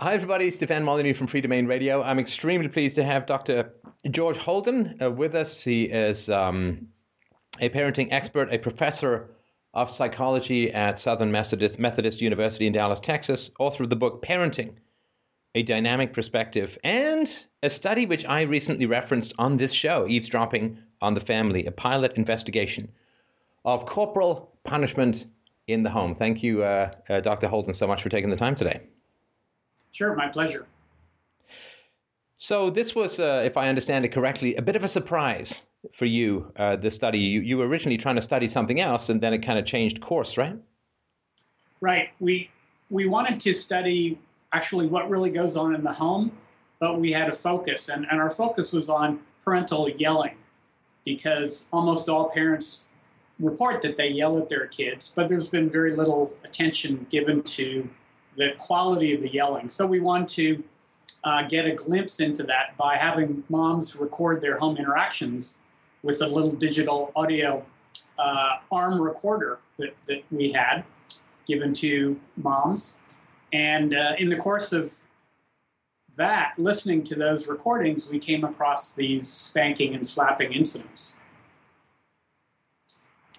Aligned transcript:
Hi, 0.00 0.14
everybody. 0.14 0.46
It's 0.46 0.54
Stefan 0.54 0.84
Molyneux 0.84 1.14
from 1.14 1.26
Freedomain 1.26 1.66
Radio. 1.66 2.04
I'm 2.04 2.20
extremely 2.20 2.68
pleased 2.68 2.94
to 2.94 3.02
have 3.02 3.26
Dr. 3.26 3.72
George 4.08 4.36
Holden 4.36 4.96
uh, 5.02 5.10
with 5.10 5.34
us. 5.34 5.64
He 5.64 5.86
is 5.86 6.30
um, 6.30 6.86
a 7.58 7.68
parenting 7.68 8.06
expert, 8.12 8.54
a 8.54 8.58
professor 8.58 9.34
of 9.74 9.90
psychology 9.90 10.72
at 10.72 11.00
Southern 11.00 11.32
Methodist, 11.32 11.80
Methodist 11.80 12.20
University 12.20 12.68
in 12.68 12.74
Dallas, 12.74 13.00
Texas, 13.00 13.50
author 13.58 13.82
of 13.82 13.90
the 13.90 13.96
book 13.96 14.24
Parenting 14.24 14.76
A 15.56 15.64
Dynamic 15.64 16.12
Perspective, 16.12 16.78
and 16.84 17.26
a 17.64 17.68
study 17.68 18.06
which 18.06 18.24
I 18.24 18.42
recently 18.42 18.86
referenced 18.86 19.34
on 19.36 19.56
this 19.56 19.72
show, 19.72 20.06
Eavesdropping 20.06 20.78
on 21.02 21.14
the 21.14 21.20
Family, 21.20 21.66
a 21.66 21.72
pilot 21.72 22.12
investigation 22.12 22.92
of 23.64 23.84
corporal 23.84 24.56
punishment 24.62 25.26
in 25.66 25.82
the 25.82 25.90
home. 25.90 26.14
Thank 26.14 26.44
you, 26.44 26.62
uh, 26.62 26.92
uh, 27.08 27.18
Dr. 27.18 27.48
Holden, 27.48 27.74
so 27.74 27.88
much 27.88 28.00
for 28.00 28.10
taking 28.10 28.30
the 28.30 28.36
time 28.36 28.54
today. 28.54 28.90
Sure, 29.92 30.14
my 30.14 30.28
pleasure. 30.28 30.66
So 32.36 32.70
this 32.70 32.94
was, 32.94 33.18
uh, 33.18 33.42
if 33.44 33.56
I 33.56 33.68
understand 33.68 34.04
it 34.04 34.10
correctly, 34.10 34.54
a 34.54 34.62
bit 34.62 34.76
of 34.76 34.84
a 34.84 34.88
surprise 34.88 35.62
for 35.92 36.04
you. 36.04 36.52
Uh, 36.56 36.76
the 36.76 36.90
study 36.90 37.18
you, 37.18 37.40
you 37.40 37.58
were 37.58 37.66
originally 37.66 37.96
trying 37.96 38.14
to 38.14 38.22
study 38.22 38.46
something 38.46 38.80
else, 38.80 39.08
and 39.08 39.20
then 39.20 39.32
it 39.32 39.38
kind 39.38 39.58
of 39.58 39.64
changed 39.64 40.00
course, 40.00 40.38
right? 40.38 40.56
Right. 41.80 42.10
We 42.20 42.50
we 42.90 43.06
wanted 43.06 43.40
to 43.40 43.52
study 43.52 44.18
actually 44.52 44.86
what 44.86 45.10
really 45.10 45.30
goes 45.30 45.56
on 45.56 45.74
in 45.74 45.82
the 45.82 45.92
home, 45.92 46.30
but 46.78 47.00
we 47.00 47.12
had 47.12 47.28
a 47.28 47.34
focus, 47.34 47.88
and, 47.88 48.06
and 48.10 48.20
our 48.20 48.30
focus 48.30 48.72
was 48.72 48.88
on 48.88 49.20
parental 49.44 49.88
yelling, 49.90 50.36
because 51.04 51.66
almost 51.72 52.08
all 52.08 52.30
parents 52.30 52.88
report 53.40 53.82
that 53.82 53.96
they 53.96 54.08
yell 54.08 54.38
at 54.38 54.48
their 54.48 54.66
kids, 54.66 55.12
but 55.14 55.28
there's 55.28 55.48
been 55.48 55.68
very 55.70 55.94
little 55.94 56.34
attention 56.44 57.06
given 57.10 57.42
to 57.42 57.88
the 58.38 58.54
quality 58.56 59.12
of 59.12 59.20
the 59.20 59.28
yelling. 59.28 59.68
So 59.68 59.86
we 59.86 60.00
want 60.00 60.28
to 60.30 60.62
uh, 61.24 61.42
get 61.42 61.66
a 61.66 61.72
glimpse 61.72 62.20
into 62.20 62.44
that 62.44 62.76
by 62.78 62.96
having 62.96 63.42
moms 63.48 63.96
record 63.96 64.40
their 64.40 64.56
home 64.56 64.76
interactions 64.76 65.58
with 66.04 66.22
a 66.22 66.26
little 66.26 66.52
digital 66.52 67.12
audio 67.16 67.64
uh, 68.18 68.58
arm 68.70 69.02
recorder 69.02 69.58
that, 69.78 69.94
that 70.04 70.22
we 70.30 70.52
had 70.52 70.84
given 71.46 71.74
to 71.74 72.18
moms. 72.36 72.94
And 73.52 73.94
uh, 73.94 74.12
in 74.18 74.28
the 74.28 74.36
course 74.36 74.72
of 74.72 74.92
that, 76.16 76.54
listening 76.58 77.02
to 77.04 77.16
those 77.16 77.48
recordings, 77.48 78.08
we 78.08 78.20
came 78.20 78.44
across 78.44 78.94
these 78.94 79.26
spanking 79.26 79.94
and 79.96 80.06
slapping 80.06 80.52
incidents. 80.52 81.16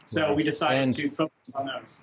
So 0.05 0.23
right. 0.23 0.35
we 0.35 0.43
decided 0.43 0.83
and- 0.83 0.97
to 0.97 1.09
focus 1.09 1.51
on 1.55 1.67
those 1.67 2.01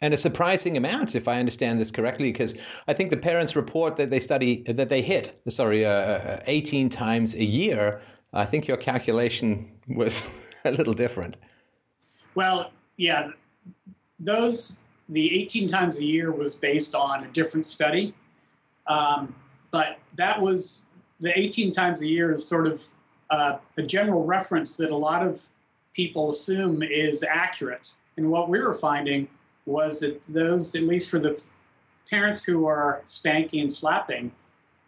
and 0.00 0.14
a 0.14 0.16
surprising 0.16 0.76
amount, 0.76 1.14
if 1.14 1.26
I 1.26 1.38
understand 1.38 1.80
this 1.80 1.90
correctly, 1.90 2.30
because 2.30 2.54
I 2.86 2.94
think 2.94 3.10
the 3.10 3.16
parents 3.16 3.56
report 3.56 3.96
that 3.96 4.10
they 4.10 4.20
study 4.20 4.62
that 4.68 4.88
they 4.88 5.02
hit 5.02 5.40
sorry 5.48 5.84
uh, 5.84 5.90
uh 5.90 6.40
18 6.46 6.88
times 6.88 7.34
a 7.34 7.44
year. 7.44 8.00
I 8.32 8.44
think 8.44 8.68
your 8.68 8.76
calculation 8.76 9.70
was 9.88 10.26
a 10.64 10.72
little 10.72 10.94
different. 10.94 11.36
Well, 12.34 12.70
yeah, 12.96 13.30
those 14.20 14.78
the 15.08 15.34
18 15.34 15.68
times 15.68 15.98
a 15.98 16.04
year 16.04 16.30
was 16.30 16.54
based 16.54 16.94
on 16.94 17.24
a 17.24 17.28
different 17.28 17.66
study, 17.66 18.14
um, 18.86 19.34
but 19.70 19.98
that 20.16 20.40
was 20.40 20.84
the 21.20 21.36
18 21.36 21.72
times 21.72 22.02
a 22.02 22.06
year 22.06 22.32
is 22.32 22.46
sort 22.46 22.66
of 22.66 22.82
uh, 23.30 23.58
a 23.76 23.82
general 23.82 24.24
reference 24.24 24.76
that 24.76 24.90
a 24.90 24.96
lot 24.96 25.26
of 25.26 25.42
people 25.92 26.30
assume 26.30 26.82
is 26.82 27.22
accurate. 27.22 27.90
And 28.16 28.30
what 28.30 28.48
we 28.48 28.60
were 28.60 28.74
finding 28.74 29.28
was 29.68 30.00
that 30.00 30.22
those, 30.24 30.74
at 30.74 30.82
least 30.82 31.10
for 31.10 31.18
the 31.18 31.40
parents 32.10 32.42
who 32.42 32.66
are 32.66 33.02
spanking 33.04 33.60
and 33.60 33.72
slapping, 33.72 34.32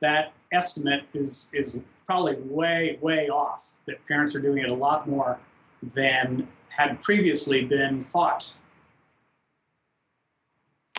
that 0.00 0.32
estimate 0.52 1.04
is 1.14 1.50
is 1.52 1.78
probably 2.06 2.36
way 2.36 2.98
way 3.00 3.28
off. 3.28 3.66
That 3.86 4.04
parents 4.06 4.34
are 4.34 4.40
doing 4.40 4.64
it 4.64 4.70
a 4.70 4.74
lot 4.74 5.08
more 5.08 5.38
than 5.94 6.48
had 6.68 7.00
previously 7.02 7.64
been 7.64 8.02
thought. 8.02 8.52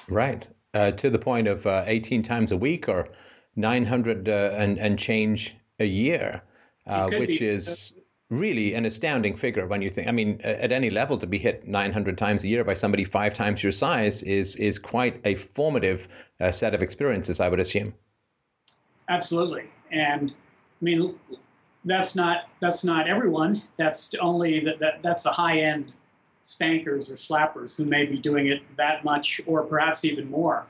Right, 0.08 0.48
uh, 0.74 0.92
to 0.92 1.10
the 1.10 1.20
point 1.20 1.48
of 1.48 1.66
uh, 1.66 1.84
18 1.88 2.24
times 2.24 2.52
a 2.52 2.58
week 2.58 2.88
or 2.90 3.10
900 3.56 4.30
uh, 4.30 4.52
and 4.56 4.78
and 4.78 4.98
change 5.00 5.56
a 5.80 5.86
year, 5.86 6.44
uh, 6.86 7.10
which 7.10 7.40
be. 7.40 7.48
is 7.48 7.96
really 8.32 8.74
an 8.74 8.86
astounding 8.86 9.36
figure 9.36 9.68
when 9.68 9.82
you 9.82 9.90
think. 9.90 10.08
I 10.08 10.12
mean, 10.12 10.40
at 10.44 10.72
any 10.72 10.90
level, 10.90 11.18
to 11.18 11.28
be 11.28 11.38
hit 11.38 11.68
900 11.68 12.18
times 12.18 12.44
a 12.44 12.48
year 12.48 12.64
by 12.64 12.74
somebody 12.74 13.04
five 13.04 13.34
times 13.34 13.62
your 13.62 13.74
size 13.74 14.24
is 14.24 14.56
is 14.56 14.80
quite 14.80 15.22
a 15.26 15.36
formative 15.36 16.08
uh, 16.40 16.52
set 16.52 16.74
of 16.74 16.82
experiences, 16.82 17.40
I 17.40 17.50
would 17.50 17.60
assume. 17.60 17.94
Absolutely, 19.10 19.66
and 19.92 20.32
I 20.32 20.84
mean 20.84 21.16
that's 21.86 22.16
not 22.16 22.48
that's 22.62 22.84
not 22.84 23.08
everyone. 23.08 23.62
That's 23.78 24.16
only 24.16 24.62
that, 24.62 24.80
that 24.80 25.02
that's 25.02 25.26
a 25.26 25.32
high 25.32 25.60
end 25.60 25.94
spankers 26.44 27.12
or 27.12 27.16
slappers 27.16 27.76
who 27.76 27.86
may 27.86 28.06
be 28.06 28.18
doing 28.18 28.48
it 28.48 28.62
that 28.78 29.04
much 29.04 29.42
or 29.46 29.64
perhaps 29.64 30.06
even 30.06 30.30
more. 30.30 30.66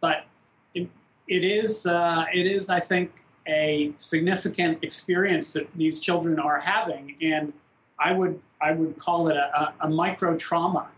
But 0.00 0.26
it, 0.74 0.88
it 1.26 1.42
is 1.42 1.86
uh, 1.86 2.26
it 2.32 2.46
is 2.46 2.68
I 2.68 2.80
think 2.80 3.22
a 3.48 3.92
significant 3.96 4.78
experience 4.82 5.52
that 5.54 5.68
these 5.74 6.00
children 6.00 6.38
are 6.38 6.60
having, 6.60 7.16
and 7.22 7.52
I 7.98 8.12
would 8.12 8.40
I 8.60 8.72
would 8.72 8.98
call 8.98 9.28
it 9.28 9.36
a, 9.36 9.72
a, 9.80 9.88
micro 9.88 10.36
trauma 10.36 10.88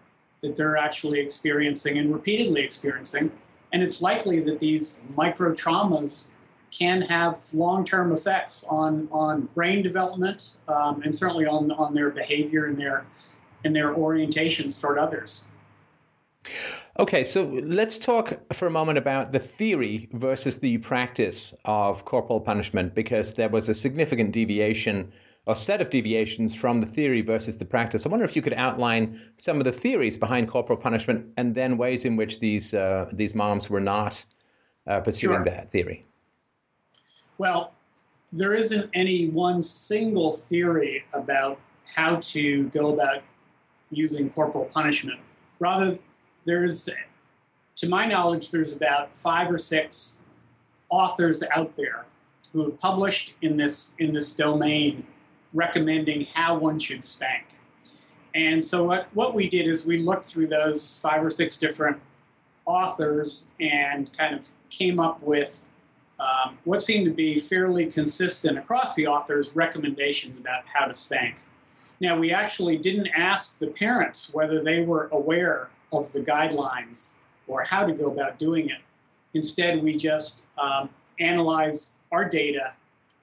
that 0.41 0.57
they're 0.57 0.77
actually 0.77 1.21
experiencing 1.21 1.99
and 1.99 2.13
repeatedly 2.13 2.63
experiencing, 2.63 3.31
and 3.73 3.83
it's 3.83 4.03
likely 4.03 4.41
that 4.41 4.59
these 4.59 5.01
micro 5.17 5.55
traumas 5.55 6.29
can 6.71 7.03
have 7.03 7.39
long-term 7.53 8.13
effects 8.13 8.65
on 8.69 9.09
on 9.11 9.43
brain 9.55 9.83
development 9.83 10.57
um, 10.69 11.03
and 11.03 11.15
certainly 11.15 11.47
on 11.47 11.71
on 11.73 11.95
their 11.95 12.11
behavior 12.11 12.67
and 12.67 12.79
their 12.79 13.07
and 13.65 13.75
their 13.75 13.95
orientations 13.95 14.81
toward 14.81 14.99
others. 14.99 15.45
Okay, 17.01 17.25
so 17.25 17.45
let's 17.63 17.97
talk 17.97 18.39
for 18.53 18.67
a 18.67 18.71
moment 18.71 18.99
about 18.99 19.33
the 19.33 19.39
theory 19.39 20.07
versus 20.13 20.59
the 20.59 20.77
practice 20.77 21.55
of 21.65 22.05
corporal 22.05 22.43
punishment 22.43 22.95
because 22.95 23.33
there 23.33 23.49
was 23.49 23.71
a 23.71 23.75
significant 23.75 24.33
deviation 24.33 25.11
or 25.47 25.57
set 25.57 25.81
of 25.81 25.89
deviations 25.89 26.55
from 26.55 26.83
the 26.83 26.87
theory 26.87 27.23
versus 27.23 27.57
the 27.57 27.65
practice. 27.65 28.05
I 28.05 28.11
wonder 28.11 28.27
if 28.27 28.37
you 28.37 28.43
could 28.43 28.53
outline 28.53 29.19
some 29.39 29.57
of 29.57 29.65
the 29.65 29.73
theories 29.73 30.19
behind 30.19 30.51
corporal 30.51 30.77
punishment 30.77 31.25
and 31.39 31.55
then 31.55 31.79
ways 31.79 32.05
in 32.05 32.17
which 32.17 32.39
these 32.39 32.75
uh, 32.75 33.09
these 33.15 33.35
moms 33.35 33.71
were 33.71 33.81
not 33.81 34.23
uh, 34.87 35.01
pursuing 35.01 35.37
sure. 35.37 35.45
that 35.47 35.71
theory. 35.71 36.05
Well, 37.39 37.73
there 38.31 38.53
isn't 38.53 38.91
any 38.93 39.31
one 39.31 39.63
single 39.63 40.35
theory 40.35 41.03
about 41.15 41.59
how 41.95 42.17
to 42.17 42.65
go 42.69 42.93
about 42.93 43.23
using 43.91 44.29
corporal 44.29 44.67
punishment. 44.67 45.19
Rather, 45.61 45.99
there's, 46.45 46.89
to 47.77 47.89
my 47.89 48.07
knowledge, 48.07 48.51
there's 48.51 48.75
about 48.75 49.15
five 49.17 49.51
or 49.51 49.59
six 49.59 50.19
authors 50.89 51.43
out 51.55 51.77
there 51.77 52.05
who 52.53 52.65
have 52.65 52.79
published 52.81 53.35
in 53.43 53.57
this 53.57 53.95
in 53.99 54.13
this 54.13 54.33
domain 54.33 55.07
recommending 55.53 56.25
how 56.27 56.57
one 56.59 56.79
should 56.79 57.05
spank. 57.05 57.45
And 58.35 58.65
so 58.65 58.85
what, 58.85 59.09
what 59.15 59.35
we 59.35 59.49
did 59.49 59.67
is 59.67 59.85
we 59.85 59.99
looked 59.99 60.25
through 60.25 60.47
those 60.47 61.01
five 61.03 61.25
or 61.25 61.31
six 61.31 61.57
different 61.57 61.99
authors 62.67 63.49
and 63.59 64.17
kind 64.17 64.35
of 64.35 64.49
came 64.69 65.01
up 65.01 65.21
with 65.23 65.69
um, 66.21 66.59
what 66.65 66.83
seemed 66.83 67.07
to 67.07 67.11
be 67.11 67.41
fairly 67.41 67.87
consistent 67.87 68.59
across 68.59 68.95
the 68.95 69.07
authors' 69.07 69.57
recommendations 69.57 70.39
about 70.39 70.63
how 70.73 70.85
to 70.87 70.95
spank. 70.95 71.41
Now, 72.01 72.19
we 72.19 72.33
actually 72.33 72.77
didn't 72.77 73.09
ask 73.09 73.59
the 73.59 73.67
parents 73.67 74.33
whether 74.33 74.63
they 74.63 74.83
were 74.83 75.09
aware 75.13 75.71
of 75.93 76.13
the 76.13 76.21
guidelines 76.21 77.11
or 77.47 77.63
how 77.63 77.85
to 77.85 77.93
go 77.93 78.07
about 78.07 78.39
doing 78.39 78.69
it. 78.69 78.79
Instead, 79.35 79.83
we 79.83 79.97
just 79.97 80.43
um, 80.59 80.89
analyze 81.19 81.95
our 82.13 82.29
data 82.29 82.73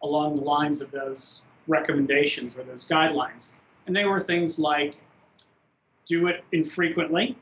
along 0.03 0.35
the 0.35 0.41
lines 0.41 0.81
of 0.81 0.91
those 0.91 1.41
recommendations 1.67 2.55
or 2.55 2.63
those 2.63 2.87
guidelines. 2.87 3.53
And 3.85 3.95
they 3.95 4.05
were 4.05 4.19
things 4.19 4.59
like 4.59 4.95
do 6.05 6.27
it 6.27 6.43
infrequently, 6.51 7.37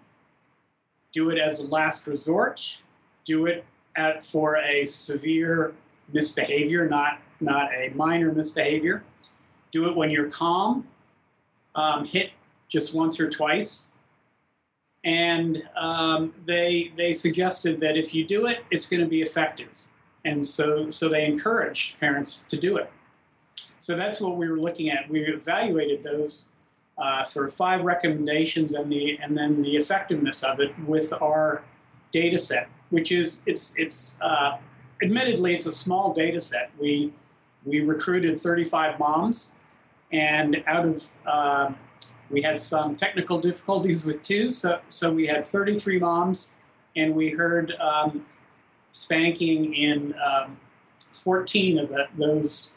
do 1.11 1.29
it 1.29 1.37
as 1.37 1.59
a 1.59 1.67
last 1.67 2.07
resort, 2.07 2.81
do 3.23 3.45
it 3.45 3.63
at, 3.95 4.23
for 4.23 4.57
a 4.57 4.85
severe 4.85 5.73
misbehavior, 6.13 6.87
not, 6.87 7.19
not 7.39 7.71
a 7.73 7.91
minor 7.95 8.31
misbehavior, 8.31 9.03
do 9.71 9.87
it 9.87 9.95
when 9.95 10.09
you're 10.09 10.29
calm, 10.29 10.85
um, 11.75 12.03
hit 12.05 12.31
just 12.67 12.93
once 12.93 13.19
or 13.19 13.29
twice, 13.29 13.89
and 15.05 15.63
um, 15.77 16.33
they 16.45 16.91
they 16.95 17.13
suggested 17.13 17.79
that 17.79 17.95
if 17.95 18.13
you 18.13 18.25
do 18.25 18.47
it, 18.47 18.65
it's 18.71 18.89
going 18.89 19.01
to 19.01 19.07
be 19.07 19.21
effective, 19.21 19.69
and 20.25 20.45
so 20.45 20.89
so 20.89 21.07
they 21.07 21.25
encouraged 21.25 21.99
parents 21.99 22.43
to 22.49 22.57
do 22.57 22.77
it. 22.77 22.91
So 23.79 23.95
that's 23.95 24.19
what 24.19 24.35
we 24.35 24.49
were 24.49 24.59
looking 24.59 24.89
at. 24.89 25.07
We 25.09 25.21
evaluated 25.21 26.01
those 26.01 26.47
uh, 26.97 27.23
sort 27.23 27.47
of 27.47 27.53
five 27.53 27.83
recommendations 27.83 28.73
and 28.73 28.91
the 28.91 29.19
and 29.21 29.37
then 29.37 29.61
the 29.61 29.75
effectiveness 29.77 30.43
of 30.43 30.59
it 30.59 30.77
with 30.87 31.13
our 31.13 31.63
data 32.11 32.39
set, 32.39 32.67
which 32.89 33.11
is 33.11 33.41
it's 33.45 33.75
it's 33.77 34.17
uh, 34.21 34.57
admittedly, 35.03 35.53
it's 35.53 35.67
a 35.67 35.71
small 35.71 36.13
data 36.13 36.41
set. 36.41 36.71
We 36.79 37.13
we 37.63 37.81
recruited 37.81 38.39
35 38.39 38.99
moms, 38.99 39.51
and 40.11 40.63
out 40.65 40.85
of 40.85 41.03
uh, 41.27 41.71
we 42.29 42.41
had 42.41 42.59
some 42.59 42.95
technical 42.95 43.39
difficulties 43.39 44.05
with 44.05 44.21
two, 44.21 44.49
so 44.49 44.79
so 44.89 45.11
we 45.11 45.27
had 45.27 45.45
33 45.45 45.99
moms, 45.99 46.53
and 46.95 47.13
we 47.15 47.29
heard 47.29 47.73
um, 47.79 48.25
spanking 48.91 49.73
in 49.73 50.15
um, 50.25 50.57
14 50.99 51.79
of 51.79 51.89
the, 51.89 52.07
those 52.17 52.71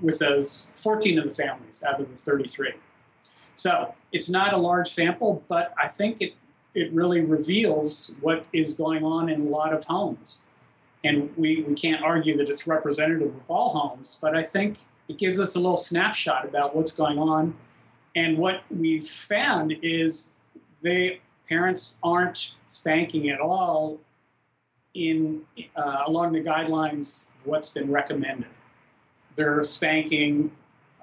with 0.00 0.18
those 0.18 0.68
14 0.76 1.18
of 1.18 1.24
the 1.24 1.30
families 1.30 1.82
out 1.82 2.00
of 2.00 2.08
the 2.10 2.16
33. 2.16 2.72
So 3.56 3.94
it's 4.12 4.28
not 4.28 4.52
a 4.52 4.56
large 4.56 4.90
sample, 4.90 5.44
but 5.48 5.74
I 5.82 5.88
think 5.88 6.20
it 6.20 6.34
it 6.74 6.92
really 6.92 7.20
reveals 7.20 8.16
what 8.20 8.46
is 8.52 8.74
going 8.74 9.04
on 9.04 9.28
in 9.28 9.42
a 9.42 9.44
lot 9.44 9.74
of 9.74 9.84
homes. 9.84 10.42
And 11.04 11.30
we, 11.36 11.62
we 11.62 11.74
can't 11.74 12.02
argue 12.02 12.36
that 12.38 12.48
it's 12.48 12.66
representative 12.66 13.34
of 13.34 13.50
all 13.50 13.70
homes, 13.70 14.18
but 14.22 14.36
I 14.36 14.42
think 14.42 14.78
it 15.08 15.18
gives 15.18 15.40
us 15.40 15.56
a 15.56 15.58
little 15.58 15.76
snapshot 15.76 16.46
about 16.46 16.74
what's 16.74 16.92
going 16.92 17.18
on. 17.18 17.54
And 18.14 18.36
what 18.36 18.62
we've 18.70 19.08
found 19.08 19.74
is 19.82 20.36
they 20.82 21.20
parents 21.48 21.98
aren't 22.02 22.56
spanking 22.66 23.30
at 23.30 23.40
all 23.40 23.98
in 24.94 25.42
uh, 25.76 26.02
along 26.06 26.32
the 26.32 26.40
guidelines 26.40 27.26
what's 27.44 27.68
been 27.68 27.90
recommended. 27.90 28.46
They're 29.36 29.64
spanking 29.64 30.50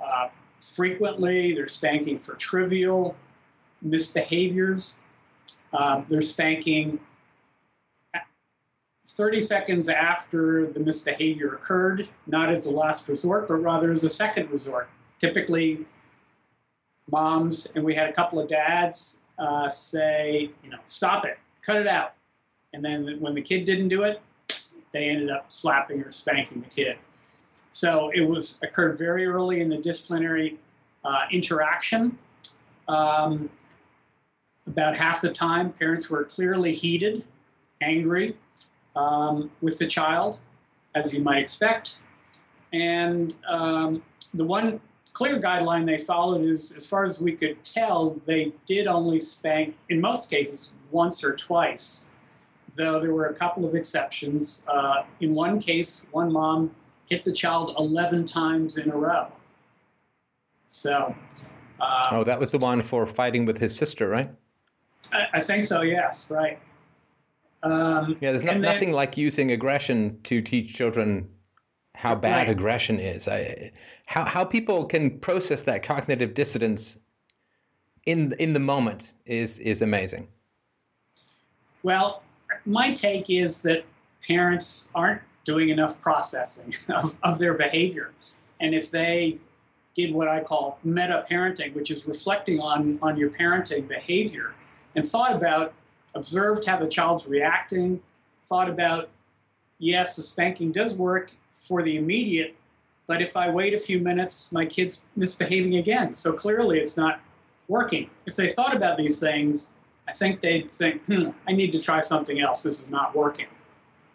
uh, 0.04 0.30
frequently. 0.76 1.54
They're 1.54 1.68
spanking 1.68 2.20
for 2.20 2.36
trivial 2.36 3.16
misbehaviors. 3.86 4.96
Uh, 5.74 6.02
they're 6.08 6.22
spanking 6.22 7.00
30 9.06 9.42
seconds 9.42 9.90
after 9.90 10.68
the 10.68 10.80
misbehavior 10.80 11.56
occurred, 11.56 12.08
not 12.28 12.50
as 12.50 12.64
the 12.64 12.70
last 12.70 13.08
resort, 13.08 13.48
but 13.48 13.56
rather 13.56 13.92
as 13.92 14.04
a 14.04 14.10
second 14.10 14.50
resort. 14.50 14.90
Typically, 15.20 15.86
moms, 17.12 17.68
and 17.76 17.84
we 17.84 17.96
had 17.96 18.10
a 18.10 18.14
couple 18.14 18.40
of 18.40 18.48
dads 18.48 19.20
uh, 19.38 19.70
say, 19.70 20.50
you 20.64 20.70
know, 20.70 20.78
stop 20.86 21.26
it, 21.26 21.38
cut 21.62 21.78
it 21.78 21.88
out. 21.88 22.14
And 22.74 22.84
then 22.84 23.20
when 23.20 23.34
the 23.34 23.42
kid 23.42 23.66
didn't 23.66 23.88
do 23.90 24.04
it, 24.04 24.22
they 24.92 25.10
ended 25.10 25.30
up 25.30 25.52
slapping 25.52 26.02
or 26.02 26.12
spanking 26.12 26.62
the 26.62 26.70
kid. 26.70 26.98
So 27.72 28.12
it 28.14 28.22
was 28.22 28.58
occurred 28.64 28.98
very 28.98 29.26
early 29.26 29.62
in 29.62 29.70
the 29.70 29.78
disciplinary 29.78 30.58
uh, 31.04 31.26
interaction. 31.32 32.18
Um, 32.88 33.50
about 34.68 34.96
half 34.96 35.22
the 35.22 35.32
time, 35.32 35.72
parents 35.74 36.10
were 36.10 36.24
clearly 36.24 36.74
heated, 36.74 37.24
angry 37.82 38.36
um, 38.96 39.50
with 39.62 39.80
the 39.80 39.88
child, 39.88 40.40
as 40.96 41.14
you 41.14 41.22
might 41.22 41.40
expect. 41.40 41.98
And 42.74 43.34
um, 43.48 44.04
the 44.34 44.46
one 44.46 44.80
clear 45.20 45.38
guideline 45.38 45.86
they 45.86 45.98
followed 45.98 46.46
is, 46.46 46.72
as 46.72 46.88
far 46.88 47.04
as 47.04 47.20
we 47.20 47.34
could 47.34 47.62
tell, 47.62 48.18
they 48.26 48.54
did 48.66 48.88
only 48.88 49.20
spank, 49.20 49.76
in 49.90 50.00
most 50.00 50.30
cases, 50.30 50.72
once 50.92 51.26
or 51.26 51.36
twice, 51.36 52.06
though 52.78 53.02
there 53.02 53.14
were 53.14 53.26
a 53.26 53.34
couple 53.36 53.66
of 53.66 53.76
exceptions. 53.76 54.64
Uh, 54.70 55.04
in 55.20 55.36
one 55.36 55.60
case, 55.60 56.04
one 56.12 56.32
mom 56.32 56.74
hit 57.08 57.26
the 57.26 57.34
child 57.34 57.76
11 57.78 58.24
times 58.24 58.78
in 58.78 58.90
a 58.92 58.96
row. 58.96 59.28
So. 60.68 61.14
Uh, 61.82 62.08
oh, 62.12 62.24
that 62.24 62.40
was 62.40 62.52
the 62.52 62.58
one 62.58 62.82
for 62.82 63.06
fighting 63.06 63.44
with 63.44 63.58
his 63.58 63.76
sister, 63.76 64.08
right? 64.08 64.32
I, 65.12 65.26
I 65.34 65.42
think 65.42 65.64
so. 65.64 65.82
Yes, 65.82 66.32
right. 66.32 66.58
Um, 67.64 68.16
yeah, 68.22 68.32
there's 68.32 68.44
then, 68.44 68.62
nothing 68.62 68.94
like 68.94 69.18
using 69.18 69.52
aggression 69.52 70.18
to 70.24 70.42
teach 70.42 70.74
children 70.74 71.28
how 72.00 72.16
bad 72.16 72.48
right. 72.48 72.50
aggression 72.50 72.98
is. 72.98 73.28
I, 73.28 73.72
how 74.06 74.24
how 74.24 74.46
people 74.46 74.86
can 74.86 75.20
process 75.20 75.64
that 75.64 75.84
cognitive 75.84 76.34
dissonance 76.34 76.98
in 78.06 78.34
in 78.40 78.54
the 78.54 78.60
moment 78.60 79.16
is 79.26 79.60
is 79.60 79.82
amazing. 79.82 80.30
Well, 81.84 82.24
my 82.66 82.94
take 82.94 83.30
is 83.30 83.62
that 83.64 83.84
parents 84.26 84.90
aren't 84.96 85.22
doing 85.44 85.70
enough 85.70 86.00
processing 86.00 86.74
of, 86.88 87.14
of 87.24 87.38
their 87.38 87.54
behavior, 87.54 88.12
and 88.62 88.74
if 88.74 88.90
they 88.90 89.38
did 89.94 90.14
what 90.14 90.30
I 90.30 90.42
call 90.42 90.80
meta 90.86 91.26
parenting, 91.30 91.74
which 91.74 91.92
is 91.92 92.08
reflecting 92.08 92.62
on 92.62 92.98
on 93.02 93.18
your 93.18 93.30
parenting 93.30 93.90
behavior 93.90 94.54
and 94.96 95.06
thought 95.06 95.34
about, 95.34 95.74
observed 96.16 96.64
how 96.64 96.78
the 96.78 96.88
child's 96.88 97.26
reacting, 97.26 98.02
thought 98.46 98.70
about, 98.70 99.10
yes, 99.80 100.16
the 100.16 100.24
spanking 100.24 100.72
does 100.72 100.94
work 100.94 101.32
for 101.70 101.84
the 101.84 101.96
immediate, 101.96 102.56
but 103.06 103.22
if 103.22 103.38
I 103.38 103.50
wait 103.50 103.76
a 103.76 103.80
few 103.80 104.00
minutes, 104.00 104.52
my 104.52 104.66
kid's 104.66 105.04
misbehaving 105.16 105.76
again. 105.76 106.16
So 106.16 106.34
clearly 106.34 106.80
it's 106.80 106.98
not 106.98 107.22
working. 107.68 108.10
If 108.26 108.36
they 108.36 108.50
thought 108.54 108.76
about 108.76 108.98
these 108.98 109.20
things, 109.20 109.72
I 110.08 110.14
think 110.14 110.42
they'd 110.42 110.70
think, 110.70 111.06
hmm, 111.06 111.30
I 111.48 111.52
need 111.52 111.72
to 111.74 111.80
try 111.80 112.02
something 112.02 112.42
else. 112.42 112.64
This 112.64 112.80
is 112.82 112.90
not 112.90 113.16
working. 113.16 113.46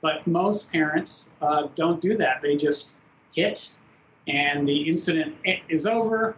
But 0.00 0.26
most 0.26 0.70
parents 0.72 1.30
uh, 1.40 1.68
don't 1.76 2.00
do 2.00 2.16
that. 2.16 2.42
They 2.42 2.56
just 2.56 2.96
hit, 3.32 3.76
and 4.26 4.68
the 4.68 4.88
incident 4.88 5.36
is 5.68 5.86
over. 5.86 6.36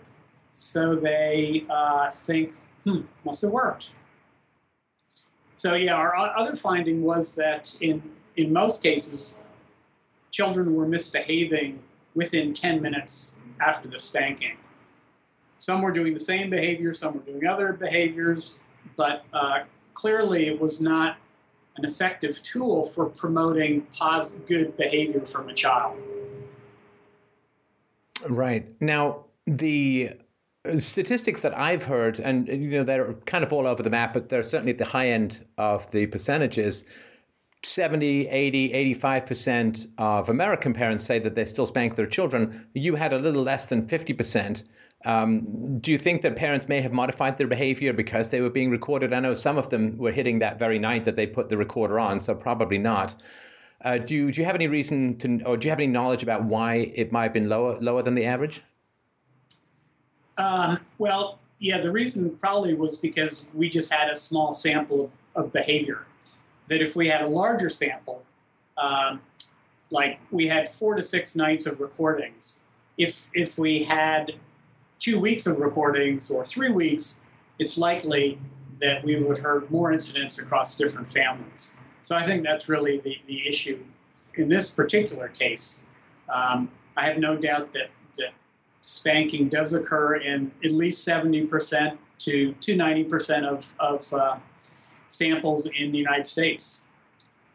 So 0.51 0.95
they 0.95 1.65
uh, 1.71 2.11
think, 2.11 2.53
hmm, 2.85 3.01
must 3.25 3.41
have 3.43 3.51
worked. 3.51 3.93
So 5.57 5.75
yeah, 5.75 5.95
our 5.95 6.15
other 6.15 6.55
finding 6.55 7.03
was 7.03 7.35
that 7.37 7.75
in 7.81 8.03
in 8.37 8.53
most 8.53 8.83
cases, 8.83 9.43
children 10.37 10.75
were 10.75 10.87
misbehaving 10.87 11.79
within 12.15 12.53
10 12.53 12.83
minutes 12.83 13.37
after 13.61 13.89
the 13.89 13.99
spanking. 13.99 14.59
Some 15.57 15.81
were 15.81 15.93
doing 15.93 16.13
the 16.13 16.21
same 16.21 16.51
behavior, 16.51 16.93
some 16.93 17.15
were 17.15 17.21
doing 17.21 17.47
other 17.47 17.73
behaviors, 17.73 18.61
but 18.97 19.25
uh, 19.33 19.61
clearly 19.95 20.49
it 20.49 20.61
was 20.61 20.79
not 20.79 21.17
an 21.79 21.87
effective 21.87 22.43
tool 22.43 22.91
for 22.91 23.07
promoting 23.07 23.81
positive, 23.95 24.47
good 24.47 24.77
behavior 24.77 25.25
from 25.25 25.49
a 25.49 25.55
child. 25.55 25.97
Right. 28.29 28.67
Now, 28.83 29.25
the 29.47 30.11
statistics 30.77 31.41
that 31.41 31.57
I've 31.57 31.83
heard, 31.83 32.21
and 32.21 32.47
you 32.47 32.71
know 32.73 32.85
they're 32.85 33.15
kind 33.25 33.43
of 33.43 33.55
all 33.55 33.67
over 33.67 33.83
the 33.83 33.91
map, 33.91 34.13
but 34.13 34.29
they're 34.29 34.43
certainly 34.43 34.73
at 34.73 34.79
the 34.79 34.85
high 34.85 35.09
end 35.09 35.47
of 35.57 35.91
the 35.93 36.07
percentages. 36.07 36.85
70, 37.67 38.29
80, 38.29 38.95
85% 38.95 39.87
of 39.99 40.29
American 40.29 40.73
parents 40.73 41.05
say 41.05 41.19
that 41.19 41.35
they 41.35 41.45
still 41.45 41.67
spank 41.67 41.97
their 41.97 42.07
children. 42.07 42.67
You 42.75 42.95
had 42.95 43.13
a 43.13 43.19
little 43.19 43.43
less 43.43 43.67
than 43.67 43.87
50%. 43.87 44.63
Um, 45.05 45.79
do 45.81 45.93
you 45.93 45.99
think 45.99 46.23
that 46.23 46.37
parents 46.37 46.69
may 46.69 46.81
have 46.81 46.93
modified 46.93 47.39
their 47.39 47.47
behavior 47.47 47.93
because 47.93 48.31
they 48.31 48.41
were 48.41 48.51
being 48.51 48.71
recorded? 48.71 49.13
I 49.13 49.21
know 49.21 49.35
some 49.35 49.59
of 49.59 49.69
them 49.71 49.99
were 49.99 50.13
hitting 50.13 50.39
that 50.41 50.59
very 50.59 50.79
night 50.79 51.05
that 51.05 51.17
they 51.17 51.27
put 51.27 51.49
the 51.49 51.57
recorder 51.57 51.99
on, 51.99 52.21
so 52.21 52.35
probably 52.35 52.79
not. 52.79 53.15
Uh, 53.85 53.99
do, 53.99 54.15
you, 54.15 54.33
do 54.33 54.41
you 54.41 54.45
have 54.47 54.55
any 54.55 54.69
reason 54.69 55.17
to, 55.19 55.43
or 55.45 55.57
do 55.57 55.67
you 55.67 55.71
have 55.71 55.79
any 55.79 55.87
knowledge 55.87 56.23
about 56.23 56.45
why 56.45 56.91
it 56.95 57.13
might 57.13 57.25
have 57.25 57.33
been 57.33 57.49
lower, 57.49 57.79
lower 57.81 58.03
than 58.03 58.15
the 58.15 58.25
average? 58.25 58.63
Um, 60.39 60.81
well, 60.99 61.39
yeah, 61.59 61.81
the 61.81 61.91
reason 61.91 62.31
probably 62.37 62.75
was 62.75 62.97
because 62.97 63.47
we 63.55 63.69
just 63.69 63.93
had 63.93 64.11
a 64.11 64.17
small 64.17 64.53
sample 64.53 65.05
of, 65.05 65.13
of 65.35 65.53
behavior. 65.53 66.07
That 66.69 66.83
if 66.83 66.97
we 66.97 67.07
had 67.07 67.23
a 67.23 67.27
larger 67.27 67.71
sample, 67.71 68.23
um, 68.77 69.21
like 69.91 70.19
we 70.31 70.47
had 70.47 70.71
four 70.71 70.95
to 70.95 71.03
six 71.03 71.37
nights 71.37 71.67
of 71.67 71.81
recordings, 71.81 72.61
if 72.99 73.29
if 73.35 73.59
we 73.59 73.83
had 73.83 74.33
two 74.99 75.21
weeks 75.21 75.47
of 75.47 75.59
recordings 75.59 76.31
or 76.31 76.45
three 76.45 76.71
weeks, 76.71 77.21
it's 77.59 77.79
likely 77.79 78.39
that 78.81 79.03
we 79.05 79.17
would 79.17 79.39
have 79.39 79.71
more 79.71 79.93
incidents 79.93 80.39
across 80.39 80.77
different 80.77 81.09
families. 81.09 81.77
So 82.03 82.15
I 82.15 82.25
think 82.25 82.45
that's 82.45 82.69
really 82.69 82.99
the, 82.99 83.19
the 83.27 83.49
issue 83.49 83.83
in 84.35 84.49
this 84.49 84.71
particular 84.71 85.29
case. 85.29 85.85
Um, 86.29 86.71
I 86.97 87.07
have 87.07 87.19
no 87.19 87.37
doubt 87.37 87.73
that 87.73 87.91
spanking 88.87 89.49
does 89.49 89.75
occur 89.75 90.17
in 90.17 90.53
at 90.65 90.71
least 90.71 91.07
70% 91.07 91.99
to, 92.19 92.53
to 92.53 92.77
90% 92.77 93.45
of, 93.45 93.65
of 93.81 94.15
uh, 94.15 94.37
samples 95.09 95.67
in 95.67 95.93
the 95.93 95.99
United 95.99 96.27
States. 96.27 96.83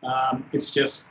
Um, 0.03 0.45
it's 0.51 0.71
just, 0.71 1.07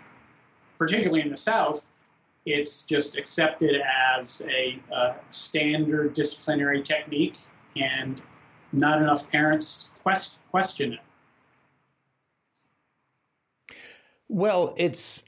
particularly 0.79 1.23
in 1.23 1.31
the 1.31 1.37
South, 1.37 2.05
it's 2.47 2.83
just 2.83 3.17
accepted 3.17 3.83
as 4.17 4.43
a, 4.49 4.81
a 4.93 5.15
standard 5.31 6.15
disciplinary 6.15 6.83
technique, 6.83 7.37
and 7.77 8.21
not 8.73 9.01
enough 9.03 9.31
parents 9.31 9.91
quest, 10.03 10.39
question 10.51 10.95
it. 10.95 11.01
Well, 14.29 14.75
it's 14.77 15.25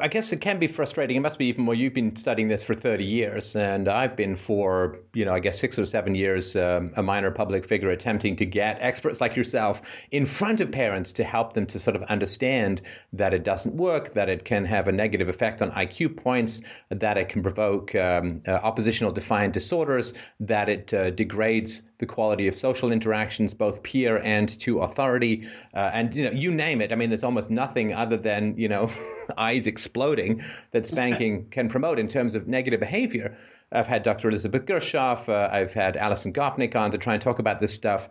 I 0.00 0.08
guess 0.08 0.32
it 0.32 0.40
can 0.40 0.58
be 0.58 0.68
frustrating. 0.68 1.16
It 1.16 1.20
must 1.20 1.38
be 1.38 1.44
even 1.48 1.64
more. 1.64 1.74
You've 1.74 1.92
been 1.92 2.16
studying 2.16 2.48
this 2.48 2.62
for 2.62 2.74
30 2.74 3.04
years, 3.04 3.54
and 3.54 3.88
I've 3.88 4.16
been 4.16 4.36
for, 4.36 4.98
you 5.12 5.22
know, 5.22 5.34
I 5.34 5.38
guess 5.38 5.58
six 5.58 5.78
or 5.78 5.84
seven 5.84 6.14
years, 6.14 6.56
um, 6.56 6.92
a 6.96 7.02
minor 7.02 7.30
public 7.30 7.68
figure 7.68 7.90
attempting 7.90 8.34
to 8.36 8.46
get 8.46 8.78
experts 8.80 9.20
like 9.20 9.36
yourself 9.36 9.82
in 10.10 10.24
front 10.24 10.62
of 10.62 10.72
parents 10.72 11.12
to 11.12 11.24
help 11.24 11.52
them 11.52 11.66
to 11.66 11.78
sort 11.78 11.94
of 11.94 12.02
understand 12.04 12.80
that 13.12 13.34
it 13.34 13.44
doesn't 13.44 13.74
work, 13.74 14.14
that 14.14 14.30
it 14.30 14.46
can 14.46 14.64
have 14.64 14.88
a 14.88 14.92
negative 14.92 15.28
effect 15.28 15.60
on 15.60 15.70
IQ 15.72 16.16
points, 16.16 16.62
that 16.88 17.18
it 17.18 17.28
can 17.28 17.42
provoke 17.42 17.94
um, 17.94 18.40
uh, 18.48 18.52
oppositional 18.52 19.12
defiant 19.12 19.52
disorders, 19.52 20.14
that 20.40 20.70
it 20.70 20.94
uh, 20.94 21.10
degrades 21.10 21.82
the 22.02 22.06
quality 22.06 22.48
of 22.48 22.54
social 22.56 22.90
interactions, 22.90 23.54
both 23.54 23.84
peer 23.84 24.20
and 24.24 24.48
to 24.58 24.80
authority, 24.80 25.46
uh, 25.72 25.90
and 25.94 26.12
you 26.16 26.24
know, 26.24 26.32
you 26.32 26.50
name 26.50 26.82
it. 26.82 26.90
I 26.90 26.96
mean, 26.96 27.10
there's 27.10 27.22
almost 27.22 27.48
nothing 27.48 27.94
other 27.94 28.16
than 28.16 28.58
you 28.58 28.68
know, 28.68 28.90
eyes 29.38 29.68
exploding 29.68 30.42
that 30.72 30.84
spanking 30.84 31.46
can 31.50 31.68
promote 31.68 32.00
in 32.00 32.08
terms 32.08 32.34
of 32.34 32.48
negative 32.48 32.80
behavior. 32.80 33.38
I've 33.70 33.86
had 33.86 34.02
Dr. 34.02 34.30
Elizabeth 34.30 34.66
Gershoff, 34.66 35.28
uh, 35.28 35.48
I've 35.52 35.72
had 35.72 35.96
Alison 35.96 36.32
Gopnik 36.32 36.74
on 36.74 36.90
to 36.90 36.98
try 36.98 37.14
and 37.14 37.22
talk 37.22 37.38
about 37.38 37.60
this 37.60 37.72
stuff. 37.72 38.10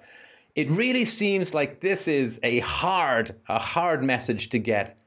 It 0.56 0.70
really 0.72 1.04
seems 1.04 1.54
like 1.54 1.82
this 1.82 2.08
is 2.08 2.40
a 2.44 2.60
hard, 2.60 3.36
a 3.50 3.60
hard 3.60 4.06
message 4.06 4.50
to 4.50 4.58
get 4.58 4.98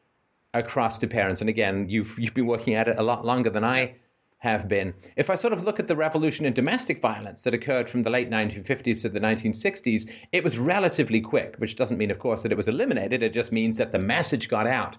across 0.53 0.99
to 0.99 1.07
parents. 1.07 1.41
And 1.41 1.49
again, 1.49 1.89
you've 1.89 2.19
you've 2.19 2.35
been 2.35 2.47
working 2.47 2.75
at 2.75 2.87
it 2.87 2.99
a 2.99 3.03
lot 3.03 3.25
longer 3.25 3.49
than 3.49 3.65
I 3.65 3.95
have 4.45 4.69
been. 4.69 4.93
If 5.17 5.31
I 5.31 5.37
sort 5.37 5.55
of 5.55 5.65
look 5.65 5.81
at 5.81 5.89
the 5.89 5.97
revolution 5.97 6.45
in 6.45 6.53
domestic 6.53 7.01
violence 7.01 7.43
that 7.43 7.55
occurred 7.55 7.89
from 7.89 8.03
the 8.03 8.11
late 8.11 8.31
1950s 8.31 9.01
to 9.03 9.09
the 9.09 9.19
1960s, 9.19 10.11
it 10.33 10.45
was 10.45 10.59
relatively 10.59 11.23
quick, 11.23 11.57
which 11.57 11.77
doesn't 11.77 11.97
mean, 11.97 12.11
of 12.11 12.19
course, 12.19 12.43
that 12.43 12.53
it 12.53 12.59
was 12.59 12.69
eliminated. 12.69 13.23
It 13.23 13.33
just 13.33 13.53
means 13.53 13.79
that 13.79 13.93
the 13.93 13.99
message 13.99 14.51
got 14.51 14.67
out 14.67 14.99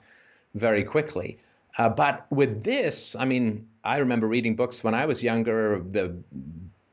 very 0.55 0.83
quickly. 0.83 1.37
Uh, 1.77 1.89
but 1.89 2.25
with 2.31 2.63
this, 2.63 3.15
I 3.15 3.25
mean, 3.25 3.67
I 3.83 3.97
remember 3.97 4.27
reading 4.27 4.55
books 4.55 4.83
when 4.83 4.95
I 4.95 5.05
was 5.05 5.21
younger, 5.21 5.79
the 5.79 6.17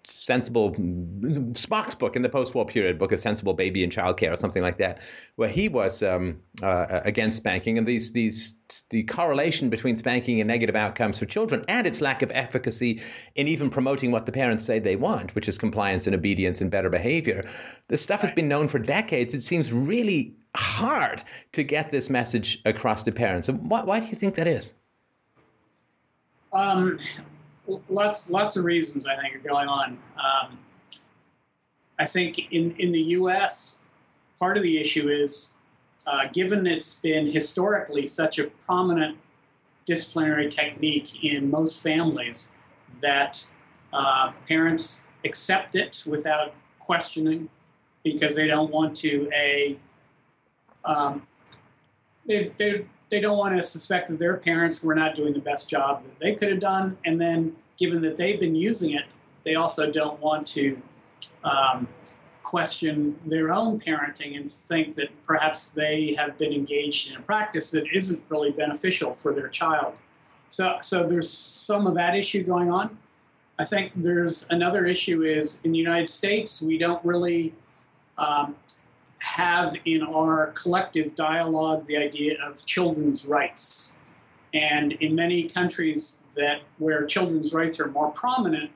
sensible 0.05 0.73
Spock's 0.73 1.95
book 1.95 2.17
in 2.17 2.23
the 2.23 2.29
post-war 2.29 2.67
period, 2.67 2.99
book 2.99 3.13
of 3.13 3.21
sensible 3.21 3.55
baby 3.55 3.85
and 3.85 3.93
childcare 3.93 4.33
or 4.33 4.37
something 4.37 4.63
like 4.63 4.79
that, 4.79 5.01
where 5.37 5.49
he 5.49 5.69
was 5.69 6.03
um, 6.03 6.41
uh, 6.63 7.01
against 7.05 7.37
spanking 7.37 7.79
and 7.79 7.87
these 7.87 8.13
these 8.13 8.57
the 8.91 9.05
correlation 9.05 9.71
between 9.71 9.97
spanking 9.97 10.41
and 10.41 10.49
negative 10.49 10.75
outcomes 10.75 11.19
for 11.19 11.27
children 11.27 11.65
and 11.69 11.87
its 11.87 12.01
lack 12.01 12.23
of 12.23 12.31
efficacy 12.35 13.01
in 13.37 13.47
even 13.47 13.71
promoting 13.71 14.11
what 14.11 14.27
the 14.27 14.33
parents 14.33 14.65
say 14.65 14.79
they 14.79 14.97
want, 14.97 15.35
which 15.35 15.49
is 15.49 15.59
compliance 15.59 16.07
and 16.07 16.17
obedience 16.17 16.61
and 16.61 16.71
better 16.71 16.91
behavior. 16.91 17.43
This 17.89 18.03
stuff 18.03 18.21
has 18.23 18.33
been 18.33 18.49
known 18.49 18.69
for 18.69 18.79
decades. 18.79 19.35
It 19.35 19.43
seems 19.43 19.73
really 19.73 20.35
hard 20.57 21.23
to 21.53 21.63
get 21.63 21.91
this 21.91 22.11
message 22.11 22.61
across 22.65 23.03
to 23.05 23.13
parents. 23.13 23.49
Why, 23.49 23.83
why 23.83 24.01
do 24.01 24.07
you 24.07 24.17
think 24.17 24.35
that 24.35 24.47
is? 24.47 24.73
Um, 26.53 26.99
lots 27.89 28.29
lots 28.29 28.57
of 28.57 28.65
reasons 28.65 29.07
I 29.07 29.17
think 29.17 29.35
are 29.35 29.49
going 29.49 29.69
on. 29.69 29.99
Um, 30.17 30.59
I 31.99 32.07
think 32.07 32.53
in 32.53 32.75
in 32.77 32.91
the 32.91 33.03
U.S., 33.19 33.85
part 34.39 34.57
of 34.57 34.63
the 34.63 34.79
issue 34.79 35.09
is 35.09 35.53
uh, 36.07 36.27
given 36.33 36.67
it's 36.67 36.95
been 36.95 37.31
historically 37.31 38.07
such 38.07 38.39
a 38.39 38.45
prominent 38.45 39.17
disciplinary 39.85 40.49
technique 40.49 41.25
in 41.25 41.51
most 41.51 41.83
families 41.83 42.53
that 43.01 43.45
uh, 43.93 44.33
parents 44.47 45.03
accept 45.25 45.77
it 45.77 46.03
without 46.07 46.55
questioning 46.79 47.49
because 48.03 48.35
they 48.35 48.47
don't 48.47 48.71
want 48.71 48.97
to 48.97 49.31
a 49.35 49.77
um, 50.85 51.27
they, 52.27 52.53
they, 52.57 52.85
they 53.13 53.21
don't 53.21 53.37
want 53.37 53.55
to 53.55 53.63
suspect 53.63 54.09
that 54.09 54.19
their 54.19 54.39
parents 54.39 54.83
were 54.83 54.95
not 54.95 55.15
doing 55.15 55.35
the 55.35 55.39
best 55.39 55.69
job 55.69 56.03
that 56.03 56.19
they 56.19 56.35
could 56.35 56.49
have 56.49 56.61
done. 56.61 56.97
And 57.05 57.21
then, 57.21 57.55
given 57.77 58.01
that 58.01 58.17
they've 58.17 58.41
been 58.41 58.55
using 58.55 58.93
it, 58.93 59.05
they 59.45 59.55
also 59.55 59.93
don't 59.93 60.19
want 60.21 60.47
to 60.49 60.81
um, 61.45 61.87
question 62.43 63.15
their 63.27 63.53
own 63.53 63.79
parenting 63.79 64.39
and 64.39 64.51
think 64.51 64.97
that 64.97 65.11
perhaps 65.27 65.73
they 65.73 66.15
have 66.15 66.39
been 66.39 66.55
engaged 66.55 67.11
in 67.11 67.19
a 67.19 67.21
practice 67.21 67.71
that 67.73 67.85
isn't 67.93 68.23
really 68.31 68.51
beneficial 68.51 69.15
for 69.21 69.35
their 69.35 69.49
child. 69.49 69.93
So, 70.49 70.79
so 70.81 71.07
there's 71.07 71.31
some 71.31 71.87
of 71.87 71.95
that 71.97 72.17
issue 72.17 72.43
going 72.43 72.71
on. 72.71 72.97
I 73.59 73.67
think 73.67 73.93
there's 73.95 74.47
another 74.49 74.87
issue 74.87 75.23
is 75.23 75.61
in 75.65 75.73
the 75.73 75.79
United 75.79 76.09
States 76.09 76.63
we 76.63 76.79
don't 76.79 77.05
really 77.05 77.53
um, 78.17 78.57
have 79.23 79.77
in 79.85 80.03
our 80.03 80.49
collective 80.49 81.15
dialogue 81.15 81.87
the 81.87 81.97
idea 81.97 82.37
of 82.45 82.65
children's 82.67 83.25
rights. 83.25 83.93
And 84.53 84.93
in 84.93 85.15
many 85.15 85.49
countries 85.49 86.25
that 86.35 86.63
where 86.79 87.07
children's 87.07 87.53
rights 87.53 87.79
are 87.79 87.89
more 87.89 88.11
prominent, 88.11 88.71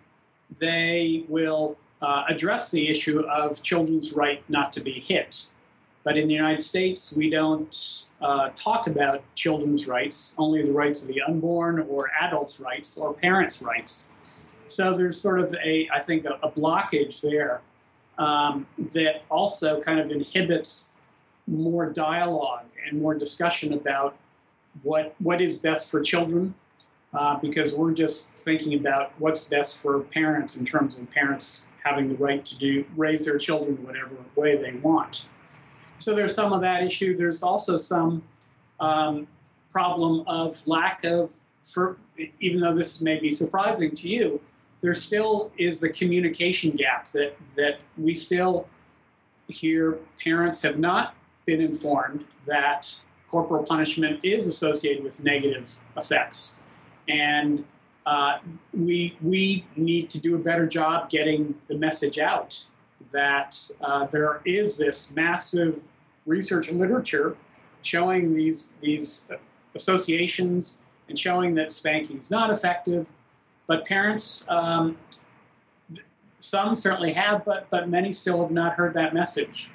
they 0.59 1.25
will 1.29 1.77
uh, 2.01 2.25
address 2.29 2.71
the 2.71 2.89
issue 2.89 3.21
of 3.21 3.61
children's 3.63 4.13
right 4.13 4.43
not 4.49 4.73
to 4.75 4.81
be 4.81 4.93
hit. 4.93 5.47
But 6.05 6.17
in 6.17 6.29
the 6.29 6.35
United 6.35 6.63
States, 6.63 7.13
we 7.13 7.29
don't 7.29 8.05
uh, 8.21 8.51
talk 8.55 8.87
about 8.87 9.25
children's 9.35 9.89
rights, 9.89 10.37
only 10.39 10.63
the 10.63 10.73
rights 10.73 11.03
of 11.03 11.09
the 11.09 11.21
unborn 11.23 11.81
or 11.91 12.11
adults' 12.21 12.61
rights 12.61 12.97
or 12.97 13.13
parents' 13.13 13.61
rights. 13.61 14.11
So 14.69 14.97
there's 14.97 15.21
sort 15.21 15.41
of 15.41 15.53
a, 15.55 15.89
I 15.93 16.01
think, 16.01 16.25
a, 16.25 16.39
a 16.45 16.51
blockage 16.51 17.21
there 17.21 17.63
um, 18.19 18.67
that 18.93 19.23
also 19.31 19.81
kind 19.81 20.01
of 20.01 20.11
inhibits 20.11 20.95
more 21.47 21.91
dialogue 21.93 22.67
and 22.87 23.01
more 23.01 23.15
discussion 23.15 23.73
about 23.75 24.17
what 24.83 25.15
what 25.19 25.41
is 25.41 25.57
best 25.57 25.91
for 25.91 26.03
children 26.03 26.55
uh, 27.15 27.37
because 27.39 27.75
we're 27.75 27.93
just 27.93 28.35
thinking 28.37 28.75
about 28.75 29.13
what's 29.19 29.45
best 29.45 29.79
for 29.79 30.01
parents 30.01 30.57
in 30.57 30.65
terms 30.65 30.99
of 30.99 31.11
parents 31.11 31.67
having 31.83 32.09
the 32.09 32.17
right 32.17 32.45
to 32.45 32.59
do 32.59 32.85
raise 32.97 33.25
their 33.25 33.39
children 33.39 33.77
whatever 33.85 34.11
way 34.35 34.57
they 34.57 34.73
want. 34.79 35.27
So 35.99 36.15
there's 36.15 36.35
some 36.35 36.53
of 36.53 36.61
that 36.61 36.83
issue. 36.83 37.17
There's 37.17 37.43
also 37.43 37.77
some 37.77 38.23
um, 38.81 39.27
problem 39.71 40.25
of 40.27 40.65
lack 40.67 41.05
of 41.05 41.35
for 41.65 41.97
even 42.41 42.61
though 42.61 42.75
this 42.75 43.01
may 43.01 43.19
be 43.19 43.31
surprising 43.31 43.95
to 43.95 44.09
you 44.09 44.41
there 44.81 44.95
still 44.95 45.51
is 45.59 45.83
a 45.83 45.89
communication 45.89 46.71
gap 46.71 47.09
that, 47.13 47.37
that 47.57 47.81
we 47.97 48.15
still 48.15 48.69
hear 49.49 49.99
parents 50.23 50.61
have 50.63 50.79
not 50.79 51.15
been 51.45 51.61
informed 51.61 52.25
that 52.47 52.93
corporal 53.29 53.65
punishment 53.65 54.21
is 54.25 54.47
associated 54.47 55.03
with 55.03 55.23
negative 55.23 55.71
effects. 55.97 56.61
And 57.09 57.65
uh, 58.05 58.39
we, 58.73 59.17
we 59.21 59.65
need 59.77 60.11
to 60.11 60.21
do 60.21 60.37
a 60.37 60.39
better 60.39 60.67
job 60.67 61.11
getting 61.11 61.55
the 61.67 61.77
message 61.77 62.19
out 62.19 62.65
that 63.11 63.59
uh, 63.81 64.07
there 64.07 64.41
is 64.45 64.77
this 64.77 65.15
massive 65.15 65.81
research 66.25 66.71
literature 66.71 67.37
showing 67.83 68.33
these, 68.33 68.75
these 68.81 69.29
associations 69.75 70.83
and 71.09 71.19
showing 71.19 71.55
that 71.55 71.73
spanking 71.73 72.19
is 72.19 72.31
not 72.31 72.51
effective 72.51 73.07
but 73.67 73.85
parents, 73.85 74.45
um, 74.49 74.97
some 76.41 76.77
certainly 76.77 77.13
have, 77.13 77.45
but 77.45 77.69
but 77.71 77.89
many 77.89 78.13
still 78.13 78.41
have 78.41 78.51
not 78.51 78.75
heard 78.75 78.95
that 78.95 79.15
message. 79.15 79.71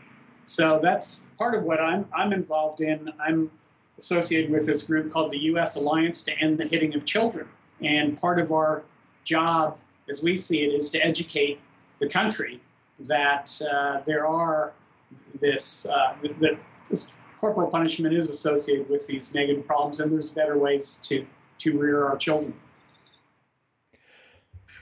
So 0.45 0.79
that's 0.81 1.25
part 1.37 1.55
of 1.55 1.63
what 1.63 1.79
I'm 1.79 2.05
I'm 2.13 2.33
involved 2.33 2.81
in. 2.81 3.11
I'm 3.19 3.51
associated 3.97 4.49
with 4.49 4.65
this 4.65 4.83
group 4.83 5.11
called 5.11 5.31
the 5.31 5.37
U.S. 5.39 5.75
Alliance 5.75 6.23
to 6.23 6.37
End 6.39 6.57
the 6.57 6.65
Hitting 6.65 6.95
of 6.95 7.05
Children, 7.05 7.47
and 7.81 8.19
part 8.19 8.39
of 8.39 8.51
our 8.51 8.83
job, 9.23 9.77
as 10.09 10.23
we 10.23 10.35
see 10.37 10.63
it, 10.63 10.73
is 10.73 10.89
to 10.91 10.99
educate 10.99 11.59
the 11.99 12.07
country 12.07 12.59
that 13.01 13.59
uh, 13.71 14.01
there 14.05 14.25
are 14.25 14.73
this 15.39 15.85
uh, 15.85 16.15
that 16.39 16.57
this 16.89 17.07
corporal 17.37 17.69
punishment 17.69 18.13
is 18.13 18.29
associated 18.29 18.89
with 18.89 19.07
these 19.07 19.33
negative 19.33 19.65
problems, 19.65 19.99
and 19.99 20.11
there's 20.11 20.31
better 20.31 20.57
ways 20.57 20.99
to 21.03 21.25
to 21.59 21.77
rear 21.77 22.07
our 22.07 22.17
children. 22.17 22.53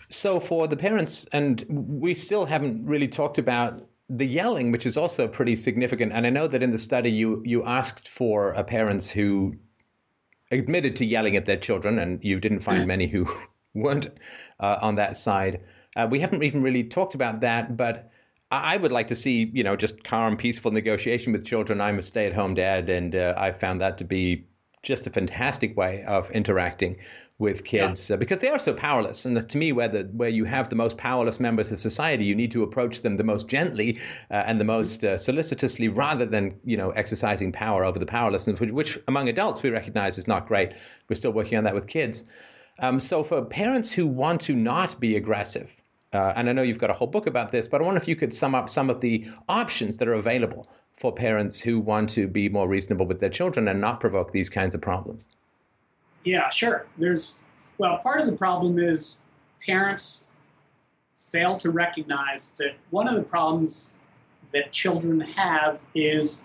So 0.09 0.39
for 0.39 0.67
the 0.67 0.77
parents, 0.77 1.25
and 1.31 1.63
we 1.69 2.13
still 2.13 2.45
haven't 2.45 2.85
really 2.85 3.07
talked 3.07 3.37
about 3.37 3.87
the 4.09 4.25
yelling, 4.25 4.71
which 4.71 4.85
is 4.85 4.97
also 4.97 5.27
pretty 5.27 5.55
significant. 5.55 6.11
And 6.11 6.25
I 6.25 6.31
know 6.31 6.47
that 6.47 6.63
in 6.63 6.71
the 6.71 6.79
study 6.79 7.11
you 7.11 7.43
you 7.45 7.63
asked 7.63 8.07
for 8.07 8.53
parents 8.63 9.09
who 9.09 9.55
admitted 10.51 10.95
to 10.95 11.05
yelling 11.05 11.35
at 11.35 11.45
their 11.45 11.57
children, 11.57 11.99
and 11.99 12.23
you 12.23 12.39
didn't 12.39 12.61
find 12.61 12.87
many 12.87 13.07
who 13.07 13.27
weren't 13.75 14.07
uh, 14.59 14.79
on 14.81 14.95
that 14.95 15.15
side. 15.15 15.61
Uh, 15.95 16.07
we 16.09 16.19
haven't 16.19 16.43
even 16.43 16.63
really 16.63 16.83
talked 16.83 17.13
about 17.13 17.41
that, 17.41 17.77
but 17.77 18.09
I 18.51 18.77
would 18.77 18.91
like 18.91 19.07
to 19.07 19.15
see, 19.15 19.51
you 19.53 19.63
know, 19.63 19.75
just 19.75 20.03
calm, 20.03 20.35
peaceful 20.37 20.71
negotiation 20.71 21.33
with 21.33 21.45
children. 21.45 21.79
I'm 21.79 21.99
a 21.99 22.01
stay-at-home 22.01 22.55
dad, 22.55 22.89
and 22.89 23.15
uh, 23.15 23.35
I 23.37 23.51
found 23.51 23.79
that 23.81 23.99
to 23.99 24.03
be 24.03 24.47
just 24.81 25.05
a 25.05 25.11
fantastic 25.11 25.77
way 25.77 26.03
of 26.05 26.31
interacting 26.31 26.97
with 27.39 27.63
kids 27.63 28.09
yeah. 28.09 28.13
uh, 28.13 28.17
because 28.17 28.39
they 28.39 28.49
are 28.49 28.59
so 28.59 28.73
powerless. 28.73 29.25
And 29.25 29.49
to 29.49 29.57
me, 29.57 29.71
where 29.71 29.87
the 29.87 30.03
where 30.11 30.29
you 30.29 30.43
have 30.45 30.69
the 30.69 30.75
most 30.75 30.97
powerless 30.97 31.39
members 31.39 31.71
of 31.71 31.79
society, 31.79 32.25
you 32.25 32.35
need 32.35 32.51
to 32.51 32.63
approach 32.63 33.01
them 33.01 33.17
the 33.17 33.23
most 33.23 33.47
gently 33.47 33.97
uh, 34.29 34.43
and 34.45 34.59
the 34.59 34.65
most 34.65 35.03
uh, 35.03 35.17
solicitously, 35.17 35.87
rather 35.87 36.25
than 36.25 36.59
you 36.63 36.77
know 36.77 36.91
exercising 36.91 37.51
power 37.51 37.83
over 37.83 37.97
the 37.97 38.05
powerlessness, 38.05 38.59
which, 38.59 38.71
which 38.71 38.99
among 39.07 39.29
adults 39.29 39.63
we 39.63 39.69
recognize 39.69 40.17
is 40.17 40.27
not 40.27 40.47
great. 40.47 40.73
We're 41.07 41.15
still 41.15 41.33
working 41.33 41.57
on 41.57 41.63
that 41.63 41.73
with 41.73 41.87
kids. 41.87 42.23
Um, 42.79 42.99
so 42.99 43.23
for 43.23 43.43
parents 43.43 43.91
who 43.91 44.05
want 44.05 44.41
to 44.41 44.55
not 44.55 44.99
be 44.99 45.15
aggressive. 45.15 45.75
Uh, 46.11 46.33
and 46.35 46.49
I 46.49 46.53
know 46.53 46.63
you've 46.63 46.79
got 46.79 46.89
a 46.89 46.93
whole 46.93 47.07
book 47.07 47.27
about 47.27 47.51
this, 47.51 47.67
but 47.67 47.81
I 47.81 47.83
wonder 47.83 48.01
if 48.01 48.07
you 48.07 48.15
could 48.15 48.33
sum 48.33 48.55
up 48.55 48.67
some 48.67 48.89
of 48.89 48.99
the 48.99 49.27
options 49.47 49.97
that 49.97 50.07
are 50.07 50.13
available 50.13 50.67
for 50.97 51.13
parents 51.13 51.59
who 51.59 51.79
want 51.79 52.09
to 52.11 52.27
be 52.27 52.49
more 52.49 52.67
reasonable 52.67 53.05
with 53.05 53.19
their 53.19 53.29
children 53.29 53.67
and 53.67 53.79
not 53.79 53.99
provoke 53.99 54.31
these 54.31 54.49
kinds 54.49 54.73
of 54.73 54.81
problems. 54.81 55.29
Yeah, 56.23 56.49
sure. 56.49 56.85
There's, 56.97 57.39
well, 57.77 57.97
part 57.99 58.19
of 58.19 58.27
the 58.27 58.35
problem 58.35 58.79
is 58.79 59.19
parents 59.65 60.31
fail 61.15 61.57
to 61.57 61.71
recognize 61.71 62.51
that 62.51 62.75
one 62.89 63.07
of 63.07 63.15
the 63.15 63.23
problems 63.23 63.95
that 64.53 64.71
children 64.71 65.19
have 65.19 65.79
is 65.93 66.43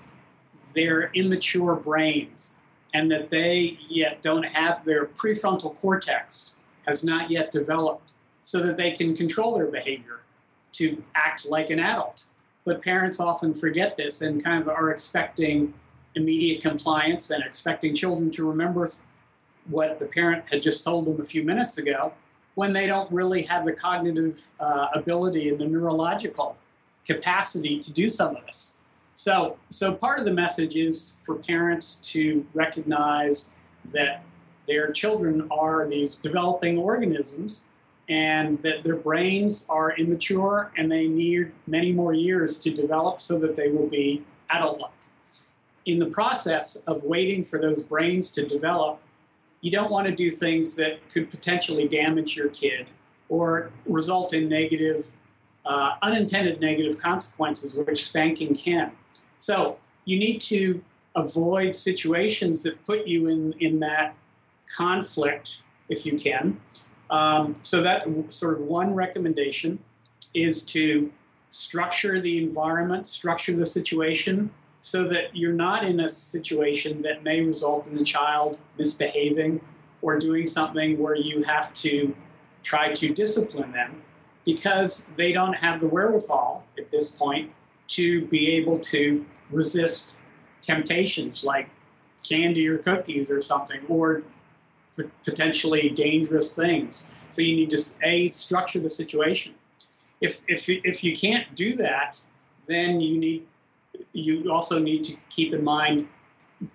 their 0.75 1.11
immature 1.15 1.75
brains 1.75 2.57
and 2.93 3.11
that 3.11 3.31
they 3.31 3.79
yet 3.89 4.23
don't 4.23 4.45
have 4.45 4.85
their 4.85 5.07
prefrontal 5.07 5.75
cortex 5.77 6.57
has 6.87 7.03
not 7.03 7.31
yet 7.31 7.51
developed 7.51 8.13
so 8.43 8.63
that 8.63 8.77
they 8.77 8.93
can 8.93 9.17
control 9.17 9.57
their 9.57 9.67
behavior 9.67 10.21
to 10.73 11.03
act 11.15 11.47
like 11.47 11.71
an 11.71 11.81
adult. 11.81 12.25
But 12.65 12.83
parents 12.83 13.21
often 13.21 13.55
forget 13.55 13.97
this 13.97 14.23
and 14.23 14.43
kind 14.43 14.63
of 14.63 14.69
are 14.69 14.91
expecting 14.91 15.73
immediate 16.15 16.63
compliance 16.63 17.31
and 17.31 17.43
expecting 17.43 17.95
children 17.95 18.31
to 18.33 18.49
remember 18.49 18.91
what 19.71 19.99
the 19.99 20.07
parent 20.07 20.45
had 20.51 20.63
just 20.63 20.85
told 20.85 21.07
them 21.07 21.21
a 21.21 21.25
few 21.25 21.43
minutes 21.43 21.79
ago 21.79 22.13
when 22.55 22.73
they 22.73 22.87
don't 22.87 23.11
really 23.13 23.43
have 23.43 23.65
the 23.65 23.73
cognitive 23.73 24.47
uh, 24.61 24.89
ability 24.95 25.49
and 25.49 25.59
the 25.59 25.67
neurological 25.67 26.57
capacity 27.07 27.81
to 27.81 27.93
do 27.93 28.09
some 28.09 28.37
of 28.37 28.45
this. 28.47 28.77
So, 29.17 29.57
so 29.69 29.95
part 29.95 30.19
of 30.19 30.25
the 30.25 30.33
message 30.33 30.77
is 30.77 31.17
for 31.25 31.37
parents 31.37 31.97
to 32.13 32.45
recognize 32.55 33.51
that 33.93 34.23
their 34.67 34.93
children 34.93 35.47
are 35.51 35.89
these 35.89 36.17
developing 36.17 36.79
organisms 36.79 37.65
and 38.09 38.61
that 38.63 38.83
their 38.83 38.97
brains 38.97 39.67
are 39.69 39.93
immature 39.97 40.73
and 40.77 40.91
they 40.91 41.07
need 41.07 41.53
many 41.67 41.93
more 41.93 42.13
years 42.13 42.59
to 42.59 42.71
develop 42.71 43.21
so 43.21 43.39
that 43.39 43.57
they 43.57 43.69
will 43.69 43.89
be 43.89 44.25
adult 44.51 44.81
like. 44.81 44.91
In 45.87 45.99
the 45.99 46.07
process 46.07 46.77
of 46.87 47.03
waiting 47.03 47.45
for 47.45 47.59
those 47.59 47.83
brains 47.83 48.31
to 48.31 48.47
develop, 48.47 49.01
you 49.65 49.71
don't 49.71 49.91
want 49.91 50.07
to 50.07 50.15
do 50.15 50.31
things 50.31 50.77
that 50.77 51.09
could 51.09 51.31
potentially 51.31 51.89
damage 51.89 52.37
your 52.37 52.51
kid 52.51 52.87
or 53.31 53.71
result 53.87 54.35
in 54.35 54.47
negative, 54.47 55.11
uh, 55.65 55.93
unintended 56.03 56.61
negative 56.61 56.99
consequences, 56.99 57.75
which 57.75 58.05
spanking 58.05 58.55
can. 58.55 58.93
So 59.41 59.79
you 60.05 60.19
need 60.19 60.43
to 60.43 60.85
avoid 61.15 61.75
situations 61.75 62.63
that 62.65 62.85
put 62.85 63.07
you 63.07 63.29
in, 63.29 63.55
in 63.61 63.81
that 63.81 64.15
conflict 64.71 65.63
if 65.89 66.05
you 66.05 66.19
can. 66.19 66.61
Um, 67.09 67.57
so 67.63 67.81
that 67.81 68.05
sort 68.29 68.61
of 68.61 68.67
one 68.67 68.93
recommendation 68.93 69.79
is 70.35 70.63
to 70.67 71.11
structure 71.49 72.21
the 72.21 72.37
environment, 72.37 73.09
structure 73.09 73.57
the 73.57 73.65
situation 73.65 74.51
so 74.85 75.05
that 75.09 75.35
you're 75.35 75.55
not 75.55 75.83
in 75.83 76.01
a 76.01 76.09
situation 76.11 77.01
that 77.01 77.25
may 77.25 77.41
result 77.41 77.87
in 77.87 77.95
the 77.95 78.05
child 78.05 78.59
misbehaving 78.77 79.59
or 80.03 80.19
doing 80.19 80.47
something 80.47 80.99
where 80.99 81.17
you 81.17 81.43
have 81.43 81.73
to 81.73 82.15
try 82.63 82.93
to 82.93 83.09
discipline 83.15 83.71
them 83.71 84.03
because 84.45 85.11
they 85.17 85.33
don't 85.33 85.55
have 85.55 85.81
the 85.81 85.89
wherewithal 85.89 86.63
at 86.77 86.91
this 86.91 87.09
point 87.09 87.51
to 87.87 88.27
be 88.27 88.51
able 88.51 88.79
to 88.79 89.25
resist 89.51 90.19
temptations 90.61 91.43
like 91.43 91.71
candy 92.23 92.69
or 92.69 92.77
cookies 92.77 93.31
or 93.31 93.41
something 93.41 93.81
or 93.89 94.23
potentially 95.25 95.89
dangerous 95.89 96.55
things. 96.55 97.07
So 97.31 97.41
you 97.41 97.57
need 97.57 97.71
to 97.71 97.83
a 98.03 98.29
structure 98.29 98.81
the 98.81 98.91
situation. 98.91 99.55
If 100.21 100.45
if 100.47 100.69
if 100.69 101.03
you 101.03 101.17
can't 101.17 101.55
do 101.55 101.75
that, 101.77 102.21
then 102.67 103.01
you 103.01 103.19
need 103.19 103.47
you 104.13 104.51
also 104.53 104.79
need 104.79 105.05
to 105.05 105.17
keep 105.31 105.53
in 105.53 105.65
mind 105.65 106.09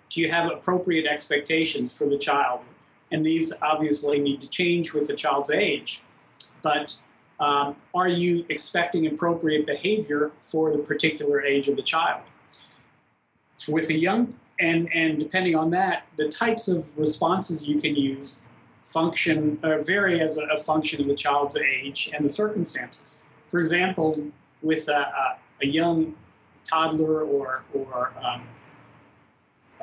do 0.10 0.22
you 0.22 0.30
have 0.30 0.52
appropriate 0.52 1.06
expectations 1.06 1.96
for 1.96 2.06
the 2.06 2.18
child? 2.18 2.62
And 3.12 3.26
these 3.26 3.54
obviously 3.62 4.20
need 4.20 4.42
to 4.42 4.48
change 4.48 4.94
with 4.94 5.08
the 5.08 5.16
child's 5.16 5.52
age. 5.52 6.04
But 6.62 6.96
um, 7.40 7.76
are 7.94 8.08
you 8.08 8.46
expecting 8.50 9.08
appropriate 9.08 9.66
behavior 9.66 10.32
for 10.44 10.72
the 10.72 10.80
particular 10.80 11.42
age 11.42 11.68
of 11.68 11.76
the 11.76 11.82
child? 11.82 12.22
With 13.68 13.90
a 13.90 13.98
young, 13.98 14.36
and, 14.60 14.90
and 14.94 15.20
depending 15.20 15.56
on 15.56 15.70
that, 15.72 16.06
the 16.18 16.30
types 16.30 16.68
of 16.68 16.86
responses 16.98 17.68
you 17.68 17.80
can 17.80 17.96
use 17.96 18.44
function 18.84 19.58
vary 19.58 20.20
as 20.22 20.38
a, 20.38 20.46
a, 20.48 20.64
function 20.64 21.00
of 21.00 21.08
the 21.08 21.14
child's 21.14 21.56
age 21.58 22.10
and 22.16 22.26
the 22.26 22.30
circumstances. 22.30 23.22
For 23.52 23.60
example, 23.60 24.32
with 24.64 24.88
a, 24.88 24.92
a, 24.92 25.38
a 25.62 25.68
young 25.68 26.16
toddler 26.70 27.24
or, 27.24 27.64
or 27.74 28.14
um, 28.24 28.44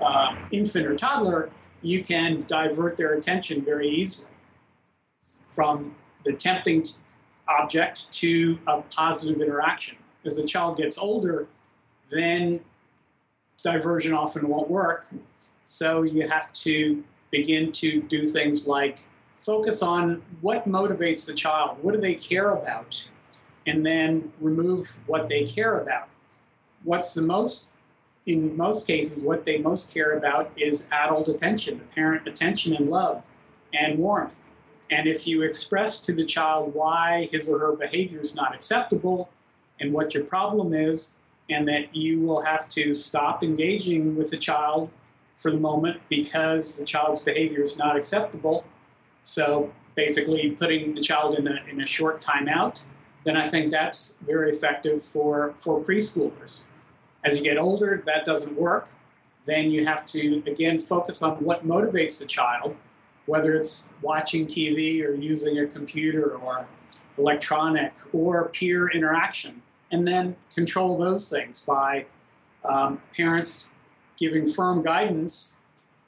uh, 0.00 0.36
infant 0.50 0.86
or 0.86 0.96
toddler, 0.96 1.50
you 1.82 2.04
can 2.04 2.44
divert 2.46 2.96
their 2.96 3.14
attention 3.14 3.64
very 3.64 3.88
easily 3.88 4.28
from 5.54 5.94
the 6.24 6.32
tempting 6.32 6.84
object 7.48 8.10
to 8.12 8.58
a 8.66 8.82
positive 8.82 9.40
interaction. 9.40 9.96
As 10.24 10.36
the 10.36 10.46
child 10.46 10.76
gets 10.76 10.98
older, 10.98 11.46
then 12.10 12.60
diversion 13.62 14.12
often 14.12 14.48
won't 14.48 14.68
work. 14.68 15.06
So 15.64 16.02
you 16.02 16.28
have 16.28 16.52
to 16.52 17.02
begin 17.30 17.72
to 17.72 18.02
do 18.02 18.26
things 18.26 18.66
like 18.66 19.00
focus 19.40 19.82
on 19.82 20.22
what 20.40 20.68
motivates 20.68 21.26
the 21.26 21.34
child, 21.34 21.78
what 21.82 21.94
do 21.94 22.00
they 22.00 22.14
care 22.14 22.50
about, 22.50 23.08
and 23.66 23.84
then 23.84 24.32
remove 24.40 24.88
what 25.06 25.28
they 25.28 25.44
care 25.44 25.80
about 25.80 26.08
what's 26.86 27.12
the 27.14 27.22
most 27.22 27.66
in 28.26 28.56
most 28.56 28.86
cases 28.86 29.22
what 29.22 29.44
they 29.44 29.58
most 29.58 29.92
care 29.92 30.12
about 30.16 30.50
is 30.56 30.88
adult 30.92 31.28
attention 31.28 31.80
parent 31.94 32.26
attention 32.26 32.74
and 32.74 32.88
love 32.88 33.22
and 33.74 33.98
warmth. 33.98 34.38
And 34.90 35.06
if 35.08 35.26
you 35.26 35.42
express 35.42 36.00
to 36.00 36.12
the 36.12 36.24
child 36.24 36.72
why 36.72 37.28
his 37.32 37.48
or 37.48 37.58
her 37.58 37.72
behavior 37.72 38.20
is 38.20 38.34
not 38.34 38.54
acceptable 38.54 39.28
and 39.80 39.92
what 39.92 40.14
your 40.14 40.24
problem 40.24 40.72
is 40.72 41.16
and 41.50 41.66
that 41.68 41.94
you 41.94 42.20
will 42.20 42.40
have 42.42 42.68
to 42.70 42.94
stop 42.94 43.42
engaging 43.42 44.16
with 44.16 44.30
the 44.30 44.36
child 44.36 44.88
for 45.38 45.50
the 45.50 45.58
moment 45.58 46.00
because 46.08 46.78
the 46.78 46.84
child's 46.84 47.20
behavior 47.20 47.62
is 47.62 47.76
not 47.76 47.96
acceptable. 47.96 48.64
So 49.22 49.72
basically 49.96 50.50
putting 50.50 50.94
the 50.94 51.00
child 51.00 51.36
in 51.36 51.48
a, 51.48 51.58
in 51.68 51.80
a 51.80 51.86
short 51.86 52.22
timeout 52.22 52.80
then 53.26 53.36
i 53.36 53.46
think 53.46 53.70
that's 53.70 54.18
very 54.24 54.50
effective 54.50 55.02
for, 55.02 55.54
for 55.58 55.82
preschoolers 55.82 56.60
as 57.26 57.36
you 57.36 57.42
get 57.42 57.58
older, 57.58 58.02
that 58.06 58.24
doesn't 58.24 58.56
work. 58.56 58.88
Then 59.44 59.70
you 59.70 59.84
have 59.84 60.06
to, 60.06 60.42
again, 60.46 60.80
focus 60.80 61.22
on 61.22 61.36
what 61.42 61.66
motivates 61.66 62.18
the 62.18 62.26
child, 62.26 62.76
whether 63.26 63.54
it's 63.54 63.88
watching 64.02 64.46
TV 64.46 65.04
or 65.04 65.14
using 65.14 65.58
a 65.58 65.66
computer 65.66 66.36
or 66.36 66.66
electronic 67.18 67.92
or 68.12 68.48
peer 68.48 68.88
interaction. 68.90 69.60
And 69.92 70.06
then 70.06 70.36
control 70.54 70.98
those 70.98 71.28
things 71.28 71.62
by 71.62 72.06
um, 72.64 73.00
parents 73.16 73.68
giving 74.16 74.52
firm 74.52 74.82
guidance 74.82 75.54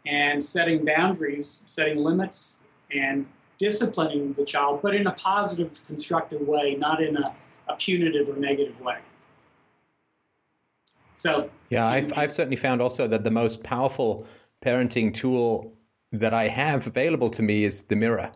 and 0.07 0.43
setting 0.43 0.85
boundaries, 0.85 1.63
setting 1.67 1.99
limits, 1.99 2.59
and 2.93 3.27
disciplining 3.59 4.33
the 4.33 4.45
child, 4.45 4.81
but 4.83 4.95
in 4.95 5.07
a 5.07 5.13
positive, 5.13 5.79
constructive 5.87 6.41
way, 6.41 6.77
not 6.77 7.03
in 7.03 7.17
a, 7.17 7.35
a 7.69 7.77
punitive 7.77 8.29
or 8.29 8.37
negative 8.37 8.81
way. 8.81 8.99
So 11.19 11.51
yeah, 11.71 11.85
I've 11.85 12.17
I've 12.17 12.33
certainly 12.33 12.57
found 12.57 12.81
also 12.81 13.09
that 13.09 13.25
the 13.25 13.31
most 13.31 13.65
powerful 13.65 14.25
parenting 14.65 15.13
tool 15.13 15.77
that 16.13 16.33
I 16.33 16.47
have 16.47 16.87
available 16.87 17.29
to 17.31 17.43
me 17.43 17.65
is 17.65 17.83
the 17.83 17.97
mirror. 17.97 18.31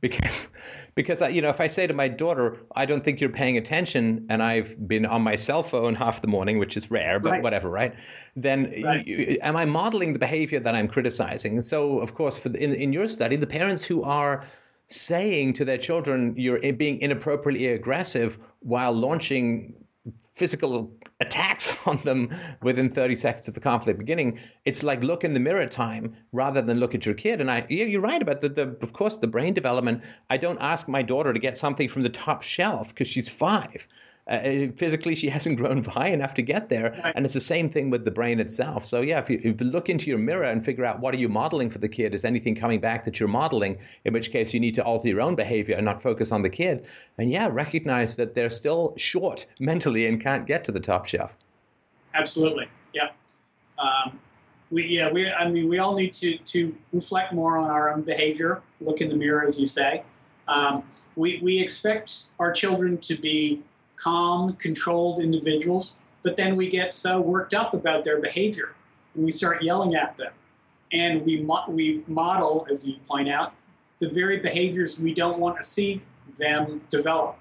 Because, 0.00 0.48
because 0.94 1.20
I, 1.20 1.28
you 1.28 1.42
know, 1.42 1.50
if 1.50 1.60
I 1.60 1.66
say 1.66 1.86
to 1.86 1.92
my 1.92 2.08
daughter, 2.08 2.56
"I 2.74 2.86
don't 2.86 3.04
think 3.04 3.20
you're 3.20 3.28
paying 3.28 3.58
attention," 3.58 4.24
and 4.30 4.42
I've 4.42 4.88
been 4.88 5.04
on 5.04 5.20
my 5.20 5.36
cell 5.36 5.62
phone 5.62 5.94
half 5.94 6.22
the 6.22 6.26
morning, 6.26 6.58
which 6.58 6.74
is 6.74 6.90
rare, 6.90 7.20
but 7.20 7.32
right. 7.32 7.42
whatever, 7.42 7.68
right? 7.68 7.94
Then, 8.34 8.72
right. 8.82 9.06
You, 9.06 9.36
am 9.42 9.54
I 9.54 9.66
modeling 9.66 10.14
the 10.14 10.18
behavior 10.18 10.58
that 10.58 10.74
I'm 10.74 10.88
criticizing? 10.88 11.52
And 11.58 11.64
so, 11.64 11.98
of 11.98 12.14
course, 12.14 12.38
for 12.38 12.48
the, 12.48 12.58
in 12.58 12.74
in 12.74 12.94
your 12.94 13.08
study, 13.08 13.36
the 13.36 13.46
parents 13.46 13.84
who 13.84 14.04
are 14.04 14.46
saying 14.86 15.52
to 15.52 15.66
their 15.66 15.78
children, 15.78 16.34
"You're 16.38 16.60
eh, 16.62 16.72
being 16.72 16.98
inappropriately 17.02 17.66
aggressive," 17.66 18.38
while 18.60 18.92
launching 18.92 19.74
physical 20.34 20.90
attacks 21.22 21.74
on 21.86 22.00
them 22.02 22.28
within 22.62 22.90
30 22.90 23.16
seconds 23.16 23.48
of 23.48 23.54
the 23.54 23.60
conflict 23.60 23.98
beginning. 23.98 24.38
It's 24.64 24.82
like 24.82 25.02
look 25.02 25.24
in 25.24 25.32
the 25.32 25.40
mirror 25.40 25.66
time 25.66 26.12
rather 26.32 26.60
than 26.60 26.78
look 26.78 26.94
at 26.94 27.06
your 27.06 27.14
kid. 27.14 27.40
And 27.40 27.50
I, 27.50 27.66
yeah, 27.68 27.86
you're 27.86 28.00
right 28.00 28.20
about 28.20 28.40
the, 28.40 28.50
the, 28.50 28.76
of 28.82 28.92
course, 28.92 29.16
the 29.16 29.26
brain 29.26 29.54
development. 29.54 30.02
I 30.28 30.36
don't 30.36 30.58
ask 30.60 30.88
my 30.88 31.02
daughter 31.02 31.32
to 31.32 31.38
get 31.38 31.56
something 31.56 31.88
from 31.88 32.02
the 32.02 32.10
top 32.10 32.42
shelf 32.42 32.88
because 32.88 33.08
she's 33.08 33.28
five. 33.28 33.88
Uh, 34.28 34.68
physically, 34.76 35.14
she 35.14 35.28
hasn't 35.36 35.56
grown 35.56 35.82
high 35.82 36.08
enough 36.08 36.34
to 36.34 36.42
get 36.42 36.68
there, 36.68 36.94
right. 37.04 37.12
and 37.16 37.24
it's 37.24 37.34
the 37.34 37.40
same 37.40 37.68
thing 37.68 37.90
with 37.90 38.04
the 38.04 38.10
brain 38.10 38.40
itself. 38.40 38.84
So, 38.84 39.00
yeah, 39.00 39.18
if 39.18 39.28
you, 39.28 39.40
if 39.42 39.60
you, 39.60 39.66
look 39.66 39.88
into 39.88 40.10
your 40.10 40.18
mirror 40.18 40.44
and 40.44 40.64
figure 40.64 40.84
out 40.84 41.00
what 41.00 41.14
are 41.14 41.18
you 41.18 41.28
modeling 41.28 41.70
for 41.70 41.78
the 41.78 41.88
kid, 41.88 42.14
is 42.14 42.24
anything 42.24 42.54
coming 42.54 42.80
back 42.80 43.04
that 43.04 43.18
you're 43.18 43.28
modeling? 43.28 43.78
In 44.04 44.12
which 44.12 44.30
case, 44.30 44.54
you 44.54 44.60
need 44.60 44.74
to 44.74 44.84
alter 44.84 45.08
your 45.08 45.20
own 45.20 45.34
behavior 45.34 45.76
and 45.76 45.84
not 45.84 46.02
focus 46.02 46.30
on 46.30 46.42
the 46.42 46.50
kid. 46.50 46.86
And 47.18 47.30
yeah, 47.30 47.48
recognize 47.50 48.16
that 48.16 48.34
they're 48.34 48.50
still 48.50 48.94
short 48.96 49.46
mentally 49.60 50.06
and 50.06 50.20
can't 50.20 50.46
get 50.46 50.64
to 50.64 50.72
the 50.72 50.80
top 50.80 51.06
shelf. 51.06 51.36
Absolutely, 52.14 52.68
yeah. 52.92 53.08
Um, 53.78 54.20
we, 54.70 54.86
yeah, 54.86 55.10
we. 55.10 55.30
I 55.30 55.48
mean, 55.48 55.68
we 55.68 55.78
all 55.78 55.94
need 55.94 56.12
to 56.14 56.38
to 56.38 56.74
reflect 56.92 57.32
more 57.32 57.58
on 57.58 57.70
our 57.70 57.92
own 57.92 58.02
behavior. 58.02 58.62
Look 58.80 59.00
in 59.00 59.08
the 59.08 59.16
mirror, 59.16 59.44
as 59.46 59.58
you 59.58 59.66
say. 59.66 60.04
Um, 60.48 60.84
we 61.16 61.40
we 61.42 61.58
expect 61.58 62.24
our 62.38 62.52
children 62.52 62.98
to 62.98 63.16
be 63.16 63.62
calm, 64.02 64.54
controlled 64.54 65.20
individuals, 65.20 65.98
but 66.22 66.36
then 66.36 66.56
we 66.56 66.68
get 66.68 66.92
so 66.92 67.20
worked 67.20 67.54
up 67.54 67.74
about 67.74 68.04
their 68.04 68.20
behavior 68.20 68.74
and 69.14 69.24
we 69.24 69.30
start 69.30 69.62
yelling 69.62 69.94
at 69.94 70.16
them. 70.16 70.32
And 70.92 71.24
we, 71.24 71.40
mo- 71.42 71.64
we 71.68 72.02
model, 72.06 72.66
as 72.70 72.86
you 72.86 72.96
point 73.08 73.28
out, 73.28 73.54
the 73.98 74.08
very 74.08 74.38
behaviors 74.38 74.98
we 74.98 75.14
don't 75.14 75.38
want 75.38 75.56
to 75.56 75.62
see 75.62 76.02
them 76.38 76.80
develop. 76.90 77.38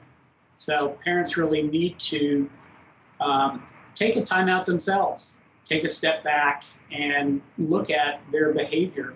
So 0.56 0.98
parents 1.04 1.38
really 1.38 1.64
need 1.64 1.98
to 2.00 2.50
um, 3.20 3.66
take 3.96 4.16
a 4.16 4.24
time 4.24 4.48
out 4.48 4.66
themselves, 4.66 5.38
take 5.66 5.84
a 5.84 5.90
step 5.90 6.24
back, 6.24 6.64
and 6.92 7.42
look 7.58 7.90
at 7.90 8.22
their 8.32 8.54
behavior 8.54 9.16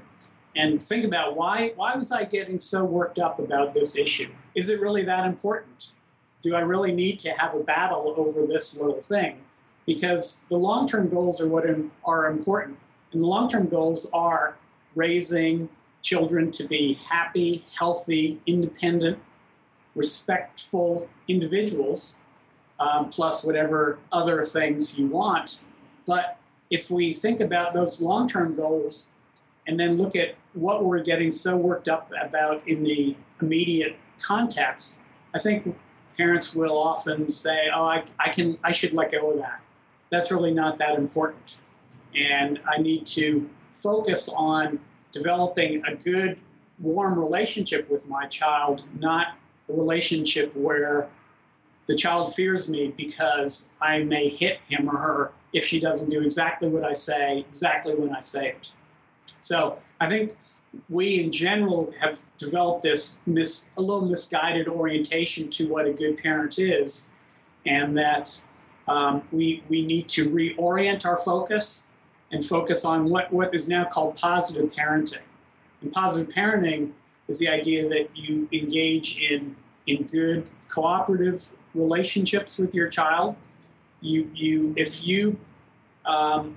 and 0.55 0.81
think 0.81 1.03
about 1.03 1.35
why 1.35 1.73
why 1.75 1.95
was 1.95 2.11
I 2.11 2.23
getting 2.23 2.59
so 2.59 2.85
worked 2.85 3.19
up 3.19 3.39
about 3.39 3.73
this 3.73 3.95
issue? 3.95 4.31
Is 4.55 4.69
it 4.69 4.79
really 4.79 5.03
that 5.03 5.25
important? 5.25 5.91
Do 6.45 6.53
I 6.53 6.59
really 6.59 6.91
need 6.91 7.17
to 7.21 7.31
have 7.31 7.55
a 7.55 7.59
battle 7.59 8.13
over 8.17 8.45
this 8.45 8.75
little 8.75 9.01
thing? 9.01 9.41
Because 9.87 10.41
the 10.49 10.55
long 10.55 10.87
term 10.87 11.09
goals 11.09 11.41
are 11.41 11.49
what 11.49 11.65
are 12.05 12.27
important. 12.27 12.77
And 13.11 13.21
the 13.21 13.25
long 13.25 13.49
term 13.49 13.67
goals 13.67 14.07
are 14.13 14.55
raising 14.93 15.67
children 16.03 16.51
to 16.51 16.63
be 16.65 16.93
happy, 16.93 17.65
healthy, 17.75 18.39
independent, 18.45 19.17
respectful 19.95 21.09
individuals, 21.27 22.17
um, 22.79 23.09
plus 23.09 23.43
whatever 23.43 23.97
other 24.11 24.45
things 24.45 24.99
you 24.99 25.07
want. 25.07 25.61
But 26.05 26.37
if 26.69 26.91
we 26.91 27.11
think 27.11 27.39
about 27.39 27.73
those 27.73 27.99
long 27.99 28.29
term 28.29 28.55
goals 28.55 29.07
and 29.65 29.79
then 29.79 29.97
look 29.97 30.15
at 30.15 30.35
what 30.53 30.85
we're 30.85 31.01
getting 31.01 31.31
so 31.31 31.57
worked 31.57 31.89
up 31.89 32.11
about 32.21 32.67
in 32.67 32.83
the 32.83 33.15
immediate 33.41 33.95
context, 34.21 34.99
I 35.33 35.39
think 35.39 35.75
parents 36.17 36.53
will 36.55 36.77
often 36.77 37.29
say, 37.29 37.69
"Oh, 37.73 37.85
I, 37.85 38.03
I 38.19 38.29
can, 38.29 38.57
I 38.63 38.71
should 38.71 38.93
let 38.93 39.11
go 39.11 39.31
of 39.31 39.37
that." 39.37 39.61
That's 40.09 40.31
really 40.31 40.53
not 40.53 40.77
that 40.79 40.97
important, 40.97 41.57
and 42.15 42.59
I 42.67 42.81
need 42.81 43.05
to 43.07 43.49
focus 43.75 44.29
on 44.35 44.79
developing 45.11 45.83
a 45.85 45.95
good, 45.95 46.37
warm 46.79 47.17
relationship 47.17 47.89
with 47.89 48.07
my 48.07 48.27
child, 48.27 48.83
not 48.99 49.35
a 49.69 49.73
relationship 49.73 50.55
where 50.55 51.07
the 51.87 51.95
child 51.95 52.35
fears 52.35 52.67
me 52.67 52.93
because 52.97 53.69
I 53.81 53.99
may 53.99 54.27
hit 54.27 54.59
him 54.67 54.89
or 54.89 54.97
her 54.97 55.31
if 55.53 55.65
she 55.65 55.79
doesn't 55.79 56.09
do 56.09 56.21
exactly 56.21 56.67
what 56.67 56.83
I 56.83 56.93
say, 56.93 57.39
exactly 57.47 57.95
when 57.95 58.13
I 58.13 58.21
say 58.21 58.49
it. 58.49 58.71
So 59.41 59.77
I 60.01 60.09
think 60.09 60.35
we 60.89 61.23
in 61.23 61.31
general 61.31 61.93
have 61.99 62.19
developed 62.37 62.83
this 62.83 63.17
mis, 63.25 63.69
a 63.77 63.81
little 63.81 64.05
misguided 64.05 64.67
orientation 64.67 65.49
to 65.49 65.67
what 65.67 65.85
a 65.85 65.93
good 65.93 66.17
parent 66.17 66.59
is, 66.59 67.09
and 67.65 67.97
that 67.97 68.37
um, 68.87 69.23
we 69.31 69.63
we 69.69 69.85
need 69.85 70.07
to 70.09 70.29
reorient 70.29 71.05
our 71.05 71.17
focus 71.17 71.87
and 72.31 72.45
focus 72.45 72.85
on 72.85 73.09
what 73.09 73.31
what 73.31 73.53
is 73.53 73.67
now 73.67 73.85
called 73.85 74.15
positive 74.17 74.71
parenting. 74.73 75.21
And 75.81 75.91
positive 75.91 76.33
parenting 76.33 76.91
is 77.27 77.39
the 77.39 77.47
idea 77.47 77.87
that 77.89 78.15
you 78.15 78.47
engage 78.51 79.19
in 79.19 79.55
in 79.87 80.03
good 80.03 80.47
cooperative 80.67 81.43
relationships 81.73 82.57
with 82.57 82.75
your 82.75 82.89
child. 82.89 83.35
You 84.01 84.29
you 84.33 84.73
if 84.77 85.05
you 85.05 85.37
um, 86.05 86.55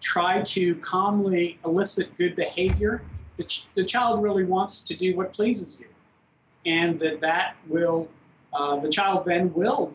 try 0.00 0.42
to 0.42 0.74
calmly 0.76 1.58
elicit 1.64 2.14
good 2.16 2.34
behavior 2.34 3.02
the, 3.42 3.48
ch- 3.48 3.66
the 3.74 3.84
child 3.84 4.22
really 4.22 4.44
wants 4.44 4.80
to 4.80 4.94
do 4.94 5.16
what 5.16 5.32
pleases 5.32 5.80
you. 5.80 5.86
And 6.64 6.98
that 7.00 7.20
that 7.20 7.56
will, 7.66 8.08
uh, 8.52 8.76
the 8.76 8.88
child 8.88 9.24
then 9.26 9.52
will, 9.52 9.92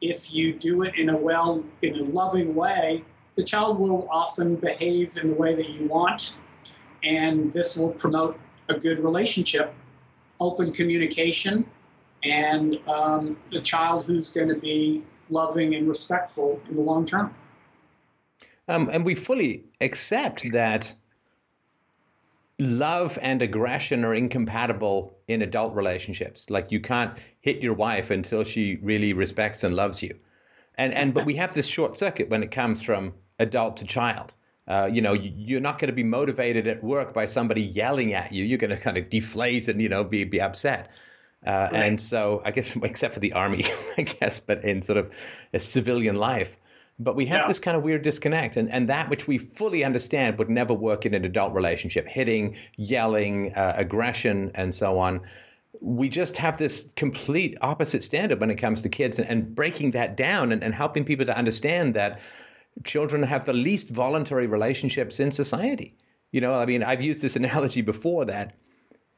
if 0.00 0.32
you 0.32 0.54
do 0.54 0.82
it 0.82 0.94
in 0.94 1.10
a 1.10 1.16
well, 1.16 1.62
in 1.82 1.94
a 1.94 2.02
loving 2.02 2.54
way, 2.54 3.04
the 3.34 3.44
child 3.44 3.78
will 3.78 4.08
often 4.10 4.56
behave 4.56 5.16
in 5.18 5.28
the 5.28 5.34
way 5.34 5.54
that 5.54 5.68
you 5.68 5.86
want. 5.86 6.36
And 7.02 7.52
this 7.52 7.76
will 7.76 7.90
promote 7.90 8.38
a 8.70 8.74
good 8.74 8.98
relationship, 9.00 9.74
open 10.40 10.72
communication, 10.72 11.66
and 12.24 12.78
um, 12.88 13.36
the 13.50 13.60
child 13.60 14.06
who's 14.06 14.30
going 14.30 14.48
to 14.48 14.56
be 14.56 15.04
loving 15.28 15.74
and 15.74 15.86
respectful 15.86 16.60
in 16.68 16.74
the 16.74 16.80
long 16.80 17.04
term. 17.04 17.34
Um, 18.68 18.88
and 18.90 19.04
we 19.04 19.14
fully 19.14 19.64
accept 19.82 20.50
that 20.52 20.94
love 22.58 23.18
and 23.20 23.42
aggression 23.42 24.04
are 24.04 24.14
incompatible 24.14 25.16
in 25.28 25.42
adult 25.42 25.74
relationships. 25.74 26.48
Like 26.50 26.72
you 26.72 26.80
can't 26.80 27.18
hit 27.40 27.62
your 27.62 27.74
wife 27.74 28.10
until 28.10 28.44
she 28.44 28.76
really 28.82 29.12
respects 29.12 29.62
and 29.62 29.74
loves 29.74 30.02
you. 30.02 30.16
And 30.78 30.92
and 30.92 31.14
but 31.14 31.24
we 31.24 31.36
have 31.36 31.54
this 31.54 31.66
short 31.66 31.96
circuit 31.96 32.28
when 32.28 32.42
it 32.42 32.50
comes 32.50 32.82
from 32.82 33.14
adult 33.38 33.78
to 33.78 33.84
child. 33.84 34.36
Uh, 34.68 34.90
you 34.92 35.00
know, 35.00 35.12
you're 35.12 35.60
not 35.60 35.78
going 35.78 35.88
to 35.88 35.94
be 35.94 36.02
motivated 36.02 36.66
at 36.66 36.82
work 36.82 37.14
by 37.14 37.24
somebody 37.24 37.62
yelling 37.62 38.14
at 38.14 38.32
you. 38.32 38.44
You're 38.44 38.58
going 38.58 38.70
to 38.70 38.76
kind 38.76 38.96
of 38.96 39.08
deflate 39.08 39.68
and 39.68 39.80
you 39.80 39.88
know 39.88 40.04
be 40.04 40.24
be 40.24 40.40
upset. 40.40 40.88
Uh, 41.46 41.68
right. 41.70 41.84
And 41.84 42.00
so, 42.00 42.42
I 42.44 42.50
guess, 42.50 42.74
except 42.82 43.14
for 43.14 43.20
the 43.20 43.32
army, 43.32 43.64
I 43.98 44.02
guess, 44.02 44.40
but 44.40 44.64
in 44.64 44.82
sort 44.82 44.98
of 44.98 45.12
a 45.52 45.60
civilian 45.60 46.16
life, 46.16 46.58
but 46.98 47.14
we 47.14 47.26
have 47.26 47.42
yeah. 47.42 47.48
this 47.48 47.58
kind 47.58 47.76
of 47.76 47.82
weird 47.82 48.02
disconnect, 48.02 48.56
and, 48.56 48.70
and 48.70 48.88
that 48.88 49.10
which 49.10 49.28
we 49.28 49.38
fully 49.38 49.84
understand 49.84 50.38
would 50.38 50.48
never 50.48 50.72
work 50.72 51.04
in 51.04 51.14
an 51.14 51.24
adult 51.24 51.52
relationship 51.52 52.08
hitting, 52.08 52.56
yelling, 52.76 53.52
uh, 53.54 53.74
aggression, 53.76 54.50
and 54.54 54.74
so 54.74 54.98
on. 54.98 55.20
We 55.82 56.08
just 56.08 56.38
have 56.38 56.56
this 56.56 56.90
complete 56.96 57.58
opposite 57.60 58.02
standard 58.02 58.40
when 58.40 58.50
it 58.50 58.56
comes 58.56 58.80
to 58.82 58.88
kids, 58.88 59.18
and, 59.18 59.28
and 59.28 59.54
breaking 59.54 59.90
that 59.90 60.16
down 60.16 60.52
and, 60.52 60.62
and 60.64 60.74
helping 60.74 61.04
people 61.04 61.26
to 61.26 61.36
understand 61.36 61.94
that 61.94 62.20
children 62.84 63.22
have 63.22 63.44
the 63.44 63.52
least 63.52 63.90
voluntary 63.90 64.46
relationships 64.46 65.20
in 65.20 65.30
society. 65.30 65.94
You 66.32 66.40
know, 66.40 66.54
I 66.54 66.66
mean, 66.66 66.82
I've 66.82 67.02
used 67.02 67.20
this 67.20 67.36
analogy 67.42 67.82
before 67.82 68.24
that 68.24 68.54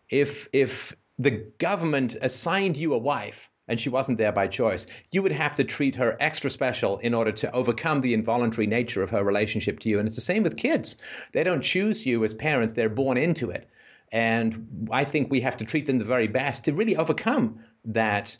if 0.08 0.48
if 0.52 0.94
the 1.18 1.30
government 1.58 2.16
assigned 2.22 2.76
you 2.76 2.94
a 2.94 2.98
wife 2.98 3.50
and 3.68 3.78
she 3.78 3.88
wasn't 3.88 4.18
there 4.18 4.32
by 4.32 4.46
choice, 4.46 4.86
you 5.10 5.22
would 5.22 5.32
have 5.32 5.56
to 5.56 5.64
treat 5.64 5.96
her 5.96 6.16
extra 6.20 6.50
special 6.50 6.98
in 6.98 7.14
order 7.14 7.32
to 7.32 7.52
overcome 7.52 8.00
the 8.00 8.14
involuntary 8.14 8.66
nature 8.66 9.02
of 9.02 9.10
her 9.10 9.22
relationship 9.22 9.80
to 9.80 9.88
you. 9.88 9.98
And 9.98 10.06
it's 10.06 10.16
the 10.16 10.22
same 10.22 10.42
with 10.42 10.56
kids. 10.56 10.96
They 11.32 11.44
don't 11.44 11.62
choose 11.62 12.06
you 12.06 12.24
as 12.24 12.34
parents, 12.34 12.74
they're 12.74 12.88
born 12.88 13.18
into 13.18 13.50
it. 13.50 13.68
And 14.10 14.88
I 14.90 15.04
think 15.04 15.30
we 15.30 15.42
have 15.42 15.58
to 15.58 15.64
treat 15.64 15.86
them 15.86 15.98
the 15.98 16.04
very 16.04 16.28
best 16.28 16.64
to 16.64 16.72
really 16.72 16.96
overcome 16.96 17.60
that 17.84 18.38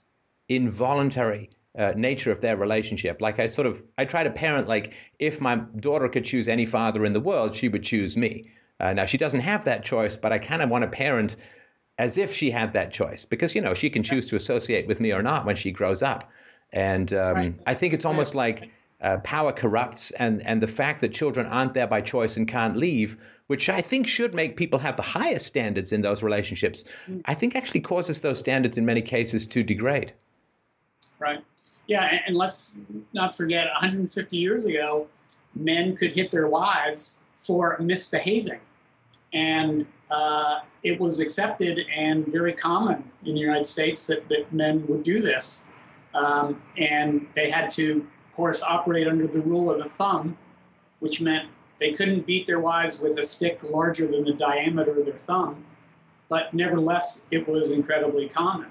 involuntary 0.49 1.51
uh, 1.79 1.93
nature 1.95 2.33
of 2.33 2.41
their 2.41 2.57
relationship. 2.57 3.21
Like 3.21 3.39
I 3.39 3.47
sort 3.47 3.67
of, 3.67 3.83
I 3.97 4.05
try 4.05 4.25
to 4.25 4.31
parent 4.31 4.67
like 4.67 4.95
if 5.19 5.41
my 5.41 5.57
daughter 5.57 6.09
could 6.09 6.25
choose 6.25 6.49
any 6.49 6.67
father 6.67 7.05
in 7.05 7.13
the 7.13 7.21
world, 7.21 7.55
she 7.55 7.69
would 7.69 7.85
choose 7.85 8.17
me. 8.17 8.51
Uh, 8.81 8.93
now 8.95 9.05
she 9.05 9.19
doesn't 9.19 9.41
have 9.41 9.65
that 9.65 9.85
choice, 9.85 10.17
but 10.17 10.33
I 10.33 10.39
kind 10.39 10.63
of 10.63 10.71
want 10.71 10.83
to 10.83 10.89
parent 10.89 11.37
as 11.99 12.17
if 12.17 12.33
she 12.33 12.51
had 12.51 12.73
that 12.73 12.93
choice 12.93 13.25
because 13.25 13.55
you 13.55 13.61
know 13.61 13.75
she 13.75 13.91
can 13.91 14.03
choose 14.03 14.27
to 14.27 14.37
associate 14.37 14.87
with 14.87 15.01
me 15.01 15.13
or 15.13 15.23
not 15.23 15.45
when 15.45 15.57
she 15.57 15.71
grows 15.71 16.03
up. 16.03 16.31
And 16.73 17.13
um, 17.15 17.35
right. 17.35 17.55
i 17.67 17.75
think 17.75 17.95
it's 17.95 18.05
almost 18.05 18.35
like 18.35 18.71
uh, 19.01 19.17
power 19.19 19.53
corrupts 19.53 20.11
and 20.13 20.43
and 20.45 20.63
the 20.63 20.67
fact 20.67 21.01
that 21.01 21.15
children 21.15 21.47
aren't 21.47 21.73
there 21.73 21.87
by 21.87 22.01
choice 22.03 22.37
and 22.37 22.47
can't 22.47 22.77
leave 22.77 23.17
which 23.47 23.71
i 23.71 23.81
think 23.81 24.07
should 24.07 24.35
make 24.35 24.57
people 24.57 24.79
have 24.79 24.97
the 24.97 25.03
highest 25.03 25.47
standards 25.47 25.93
in 25.93 26.03
those 26.03 26.23
relationships 26.23 26.85
mm. 27.09 27.23
i 27.25 27.33
think 27.33 27.57
actually 27.57 27.81
causes 27.81 28.21
those 28.21 28.39
standards 28.39 28.77
in 28.77 28.85
many 28.85 29.01
cases 29.01 29.47
to 29.47 29.63
degrade. 29.63 30.13
Right. 31.19 31.43
Yeah 31.87 32.05
and, 32.05 32.21
and 32.27 32.37
let's 32.37 32.75
not 33.15 33.35
forget 33.35 33.69
150 33.69 34.37
years 34.37 34.67
ago 34.67 35.07
men 35.55 35.97
could 35.97 36.13
hit 36.13 36.31
their 36.31 36.49
wives 36.49 37.19
for 37.37 37.77
misbehaving. 37.81 38.61
And 39.33 39.87
uh, 40.11 40.61
it 40.83 40.99
was 40.99 41.21
accepted 41.21 41.87
and 41.95 42.27
very 42.27 42.53
common 42.53 43.05
in 43.27 43.35
the 43.35 43.41
United 43.41 43.67
States 43.67 44.07
that, 44.07 44.29
that 44.29 44.53
men 44.53 44.87
would 44.87 45.03
do 45.03 45.21
this. 45.21 45.65
Um, 46.15 46.61
and 46.77 47.27
they 47.35 47.51
had 47.51 47.71
to 47.73 48.07
of 48.29 48.37
course, 48.37 48.63
operate 48.63 49.09
under 49.09 49.27
the 49.27 49.41
rule 49.41 49.71
of 49.71 49.79
the 49.79 49.89
thumb, 49.91 50.37
which 51.01 51.21
meant 51.21 51.49
they 51.79 51.93
couldn't 51.93 52.27
beat 52.27 52.47
their 52.47 52.61
wives 52.61 53.01
with 53.01 53.19
a 53.19 53.23
stick 53.23 53.61
larger 53.63 54.07
than 54.07 54.23
the 54.23 54.33
diameter 54.33 54.99
of 54.99 55.07
their 55.07 55.17
thumb, 55.17 55.65
but 56.29 56.53
nevertheless, 56.53 57.27
it 57.31 57.49
was 57.49 57.71
incredibly 57.71 58.29
common. 58.29 58.71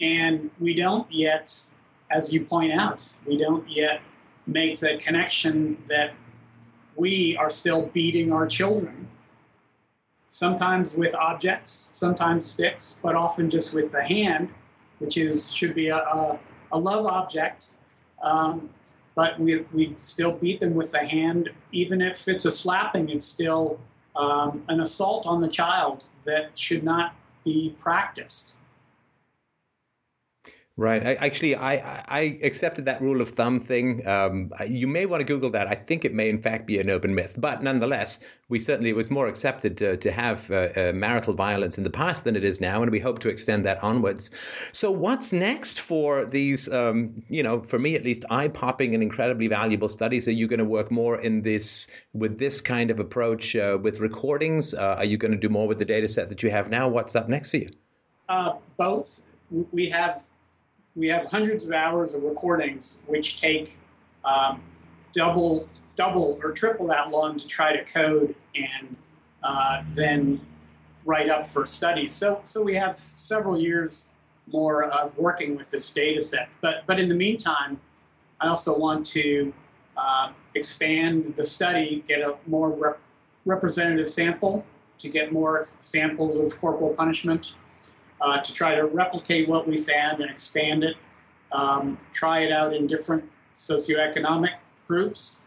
And 0.00 0.50
we 0.58 0.74
don't 0.74 1.10
yet, 1.12 1.54
as 2.10 2.32
you 2.32 2.44
point 2.44 2.72
out, 2.72 3.06
we 3.26 3.36
don't 3.36 3.68
yet 3.68 4.00
make 4.46 4.80
the 4.80 4.96
connection 4.96 5.82
that 5.86 6.12
we 6.96 7.36
are 7.36 7.50
still 7.50 7.86
beating 7.88 8.32
our 8.32 8.46
children, 8.46 9.06
sometimes 10.30 10.94
with 10.94 11.14
objects, 11.14 11.90
sometimes 11.92 12.46
sticks, 12.46 12.98
but 13.02 13.14
often 13.14 13.50
just 13.50 13.74
with 13.74 13.92
the 13.92 14.02
hand, 14.02 14.48
which 14.98 15.18
is 15.18 15.52
should 15.52 15.74
be 15.74 15.88
a, 15.88 15.98
a, 15.98 16.38
a 16.72 16.78
love 16.78 17.04
object. 17.04 17.66
Um, 18.22 18.70
but 19.14 19.38
we, 19.38 19.66
we 19.74 19.92
still 19.98 20.32
beat 20.32 20.60
them 20.60 20.74
with 20.74 20.92
the 20.92 21.04
hand. 21.04 21.50
Even 21.72 22.00
if 22.00 22.26
it's 22.28 22.44
a 22.44 22.50
slapping, 22.50 23.10
it's 23.10 23.26
still 23.26 23.78
um, 24.16 24.62
an 24.68 24.80
assault 24.80 25.26
on 25.26 25.40
the 25.40 25.48
child 25.48 26.04
that 26.24 26.56
should 26.56 26.84
not 26.84 27.14
be 27.44 27.74
practiced. 27.80 28.54
Right. 30.80 31.06
I, 31.06 31.14
actually, 31.16 31.54
I, 31.56 32.02
I 32.08 32.38
accepted 32.42 32.86
that 32.86 33.02
rule 33.02 33.20
of 33.20 33.28
thumb 33.28 33.60
thing. 33.60 34.06
Um, 34.08 34.50
you 34.66 34.86
may 34.86 35.04
want 35.04 35.20
to 35.20 35.26
Google 35.26 35.50
that. 35.50 35.66
I 35.66 35.74
think 35.74 36.06
it 36.06 36.14
may, 36.14 36.30
in 36.30 36.40
fact, 36.40 36.64
be 36.66 36.80
an 36.80 36.88
urban 36.88 37.14
myth. 37.14 37.34
But 37.36 37.62
nonetheless, 37.62 38.18
we 38.48 38.58
certainly 38.60 38.88
it 38.88 38.96
was 38.96 39.10
more 39.10 39.26
accepted 39.26 39.76
to, 39.76 39.98
to 39.98 40.10
have 40.10 40.50
uh, 40.50 40.68
uh, 40.74 40.92
marital 40.94 41.34
violence 41.34 41.76
in 41.76 41.84
the 41.84 41.90
past 41.90 42.24
than 42.24 42.34
it 42.34 42.44
is 42.44 42.62
now, 42.62 42.82
and 42.82 42.90
we 42.90 42.98
hope 42.98 43.18
to 43.18 43.28
extend 43.28 43.66
that 43.66 43.84
onwards. 43.84 44.30
So, 44.72 44.90
what's 44.90 45.34
next 45.34 45.82
for 45.82 46.24
these? 46.24 46.66
Um, 46.72 47.24
you 47.28 47.42
know, 47.42 47.62
for 47.62 47.78
me 47.78 47.94
at 47.94 48.02
least, 48.02 48.24
eye-popping 48.30 48.94
and 48.94 49.02
incredibly 49.02 49.48
valuable 49.48 49.90
studies. 49.90 50.28
Are 50.28 50.32
you 50.32 50.48
going 50.48 50.60
to 50.60 50.64
work 50.64 50.90
more 50.90 51.20
in 51.20 51.42
this 51.42 51.88
with 52.14 52.38
this 52.38 52.62
kind 52.62 52.90
of 52.90 53.00
approach 53.00 53.54
uh, 53.54 53.76
with 53.82 54.00
recordings? 54.00 54.72
Uh, 54.72 54.94
are 54.96 55.04
you 55.04 55.18
going 55.18 55.32
to 55.32 55.36
do 55.36 55.50
more 55.50 55.68
with 55.68 55.76
the 55.76 55.84
data 55.84 56.08
set 56.08 56.30
that 56.30 56.42
you 56.42 56.50
have 56.50 56.70
now? 56.70 56.88
What's 56.88 57.14
up 57.14 57.28
next 57.28 57.50
for 57.50 57.58
you? 57.58 57.68
Uh, 58.30 58.54
both. 58.78 59.26
We 59.72 59.90
have 59.90 60.22
we 60.96 61.08
have 61.08 61.26
hundreds 61.26 61.64
of 61.66 61.72
hours 61.72 62.14
of 62.14 62.22
recordings 62.22 62.98
which 63.06 63.40
take 63.40 63.78
um, 64.24 64.62
double 65.12 65.68
double 65.96 66.38
or 66.42 66.52
triple 66.52 66.86
that 66.86 67.10
long 67.10 67.38
to 67.38 67.46
try 67.46 67.74
to 67.76 67.84
code 67.84 68.34
and 68.54 68.96
uh, 69.42 69.82
then 69.94 70.40
write 71.04 71.28
up 71.28 71.46
for 71.46 71.66
studies. 71.66 72.12
So 72.12 72.40
so 72.42 72.62
we 72.62 72.74
have 72.74 72.94
several 72.96 73.58
years 73.58 74.10
more 74.46 74.84
of 74.84 75.16
working 75.16 75.56
with 75.56 75.70
this 75.70 75.92
data 75.92 76.20
set. 76.20 76.48
But 76.60 76.84
but 76.86 76.98
in 76.98 77.08
the 77.08 77.14
meantime, 77.14 77.80
I 78.40 78.48
also 78.48 78.76
want 78.76 79.06
to 79.06 79.52
uh, 79.96 80.32
expand 80.54 81.34
the 81.36 81.44
study, 81.44 82.04
get 82.08 82.20
a 82.20 82.36
more 82.46 82.70
rep- 82.70 83.00
representative 83.44 84.08
sample 84.08 84.64
to 84.98 85.08
get 85.08 85.32
more 85.32 85.64
samples 85.80 86.38
of 86.38 86.58
corporal 86.58 86.94
punishment 86.94 87.56
uh, 88.20 88.40
to 88.40 88.52
try 88.52 88.74
to 88.74 88.86
replicate 88.86 89.48
what 89.48 89.66
we 89.66 89.78
found 89.78 90.20
and 90.20 90.30
expand 90.30 90.84
it, 90.84 90.96
um, 91.52 91.98
try 92.12 92.40
it 92.40 92.52
out 92.52 92.74
in 92.74 92.86
different 92.86 93.24
socioeconomic 93.56 94.54
groups, 94.86 95.40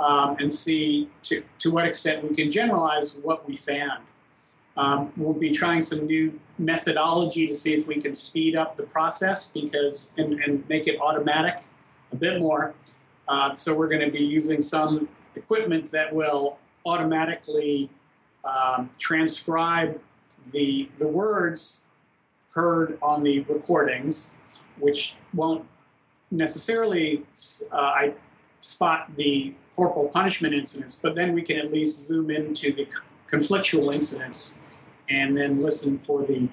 um, 0.00 0.36
and 0.40 0.52
see 0.52 1.08
to, 1.22 1.42
to 1.58 1.70
what 1.70 1.84
extent 1.84 2.28
we 2.28 2.34
can 2.34 2.50
generalize 2.50 3.16
what 3.22 3.46
we 3.48 3.56
found. 3.56 4.02
Um, 4.76 5.12
we'll 5.16 5.32
be 5.32 5.50
trying 5.50 5.80
some 5.80 6.06
new 6.06 6.38
methodology 6.58 7.46
to 7.46 7.54
see 7.54 7.72
if 7.74 7.86
we 7.86 8.00
can 8.00 8.14
speed 8.14 8.56
up 8.56 8.76
the 8.76 8.82
process 8.82 9.48
because 9.48 10.12
and, 10.18 10.34
and 10.42 10.68
make 10.68 10.86
it 10.86 11.00
automatic 11.00 11.62
a 12.12 12.16
bit 12.16 12.40
more. 12.40 12.74
Uh, 13.28 13.54
so 13.54 13.74
we're 13.74 13.88
going 13.88 14.04
to 14.04 14.10
be 14.10 14.22
using 14.22 14.60
some 14.60 15.08
equipment 15.34 15.90
that 15.90 16.12
will 16.12 16.58
automatically 16.84 17.90
um, 18.44 18.90
transcribe 18.98 19.98
the 20.52 20.88
the 20.98 21.08
words 21.08 21.85
heard 22.56 22.98
on 23.02 23.20
the 23.20 23.40
recordings, 23.40 24.32
which 24.80 25.14
won't 25.34 25.64
necessarily 26.30 27.24
uh, 27.70 27.76
I 27.76 28.14
spot 28.60 29.14
the 29.16 29.54
corporal 29.76 30.08
punishment 30.08 30.54
incidents, 30.54 30.98
but 31.00 31.14
then 31.14 31.32
we 31.34 31.42
can 31.42 31.58
at 31.58 31.70
least 31.72 32.06
zoom 32.06 32.30
into 32.30 32.72
the 32.72 32.88
conflictual 33.30 33.94
incidents 33.94 34.60
and 35.08 35.36
then 35.36 35.62
listen 35.62 35.98
for 35.98 36.24
the 36.24 36.48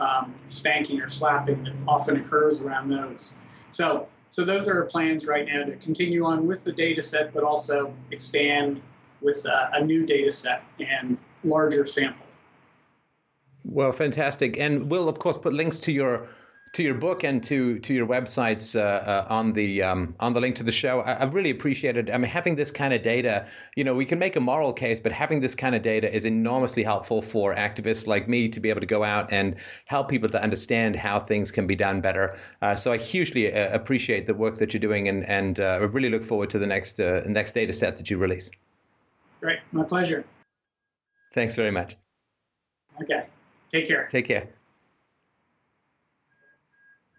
um, 0.00 0.34
spanking 0.48 1.00
or 1.00 1.08
slapping 1.08 1.62
that 1.64 1.74
often 1.86 2.16
occurs 2.16 2.62
around 2.62 2.88
those. 2.88 3.36
So, 3.70 4.08
so 4.30 4.44
those 4.44 4.66
are 4.66 4.82
our 4.82 4.86
plans 4.86 5.26
right 5.26 5.46
now 5.46 5.64
to 5.64 5.76
continue 5.76 6.24
on 6.24 6.46
with 6.46 6.64
the 6.64 6.72
data 6.72 7.02
set, 7.02 7.34
but 7.34 7.44
also 7.44 7.94
expand 8.10 8.80
with 9.20 9.44
uh, 9.46 9.70
a 9.74 9.84
new 9.84 10.06
data 10.06 10.32
set 10.32 10.64
and 10.80 11.18
larger 11.44 11.86
sample. 11.86 12.21
Well, 13.64 13.92
fantastic, 13.92 14.58
and 14.58 14.90
we'll 14.90 15.08
of 15.08 15.18
course 15.18 15.36
put 15.36 15.52
links 15.52 15.78
to 15.78 15.92
your 15.92 16.28
to 16.72 16.82
your 16.82 16.94
book 16.94 17.22
and 17.22 17.44
to 17.44 17.78
to 17.80 17.92
your 17.92 18.06
websites 18.06 18.74
uh, 18.74 18.80
uh, 18.80 19.26
on 19.28 19.52
the 19.52 19.82
um, 19.82 20.14
on 20.20 20.32
the 20.32 20.40
link 20.40 20.56
to 20.56 20.62
the 20.62 20.72
show. 20.72 21.02
I, 21.02 21.14
have 21.14 21.34
really 21.34 21.50
appreciated. 21.50 22.10
I 22.10 22.16
mean, 22.16 22.30
having 22.30 22.56
this 22.56 22.70
kind 22.70 22.94
of 22.94 23.02
data, 23.02 23.46
you 23.76 23.84
know, 23.84 23.94
we 23.94 24.06
can 24.06 24.18
make 24.18 24.36
a 24.36 24.40
moral 24.40 24.72
case, 24.72 24.98
but 24.98 25.12
having 25.12 25.40
this 25.40 25.54
kind 25.54 25.74
of 25.74 25.82
data 25.82 26.12
is 26.12 26.24
enormously 26.24 26.82
helpful 26.82 27.20
for 27.20 27.54
activists 27.54 28.06
like 28.06 28.26
me 28.26 28.48
to 28.48 28.58
be 28.58 28.70
able 28.70 28.80
to 28.80 28.86
go 28.86 29.04
out 29.04 29.30
and 29.30 29.56
help 29.84 30.08
people 30.08 30.28
to 30.30 30.42
understand 30.42 30.96
how 30.96 31.20
things 31.20 31.50
can 31.50 31.66
be 31.66 31.76
done 31.76 32.00
better. 32.00 32.36
Uh, 32.62 32.74
so 32.74 32.90
I 32.90 32.96
hugely 32.96 33.52
uh, 33.52 33.74
appreciate 33.74 34.26
the 34.26 34.34
work 34.34 34.56
that 34.56 34.72
you're 34.72 34.80
doing, 34.80 35.08
and 35.08 35.26
and 35.26 35.60
uh, 35.60 35.78
I 35.80 35.84
really 35.84 36.08
look 36.08 36.24
forward 36.24 36.48
to 36.50 36.58
the 36.58 36.66
next 36.66 37.00
uh, 37.00 37.22
next 37.26 37.52
data 37.52 37.74
set 37.74 37.98
that 37.98 38.10
you 38.10 38.16
release. 38.16 38.50
Great, 39.40 39.58
my 39.72 39.84
pleasure. 39.84 40.24
Thanks 41.34 41.54
very 41.54 41.70
much. 41.70 41.96
Okay. 43.02 43.24
Take 43.72 43.88
care. 43.88 44.08
Take 44.10 44.26
care. 44.26 44.48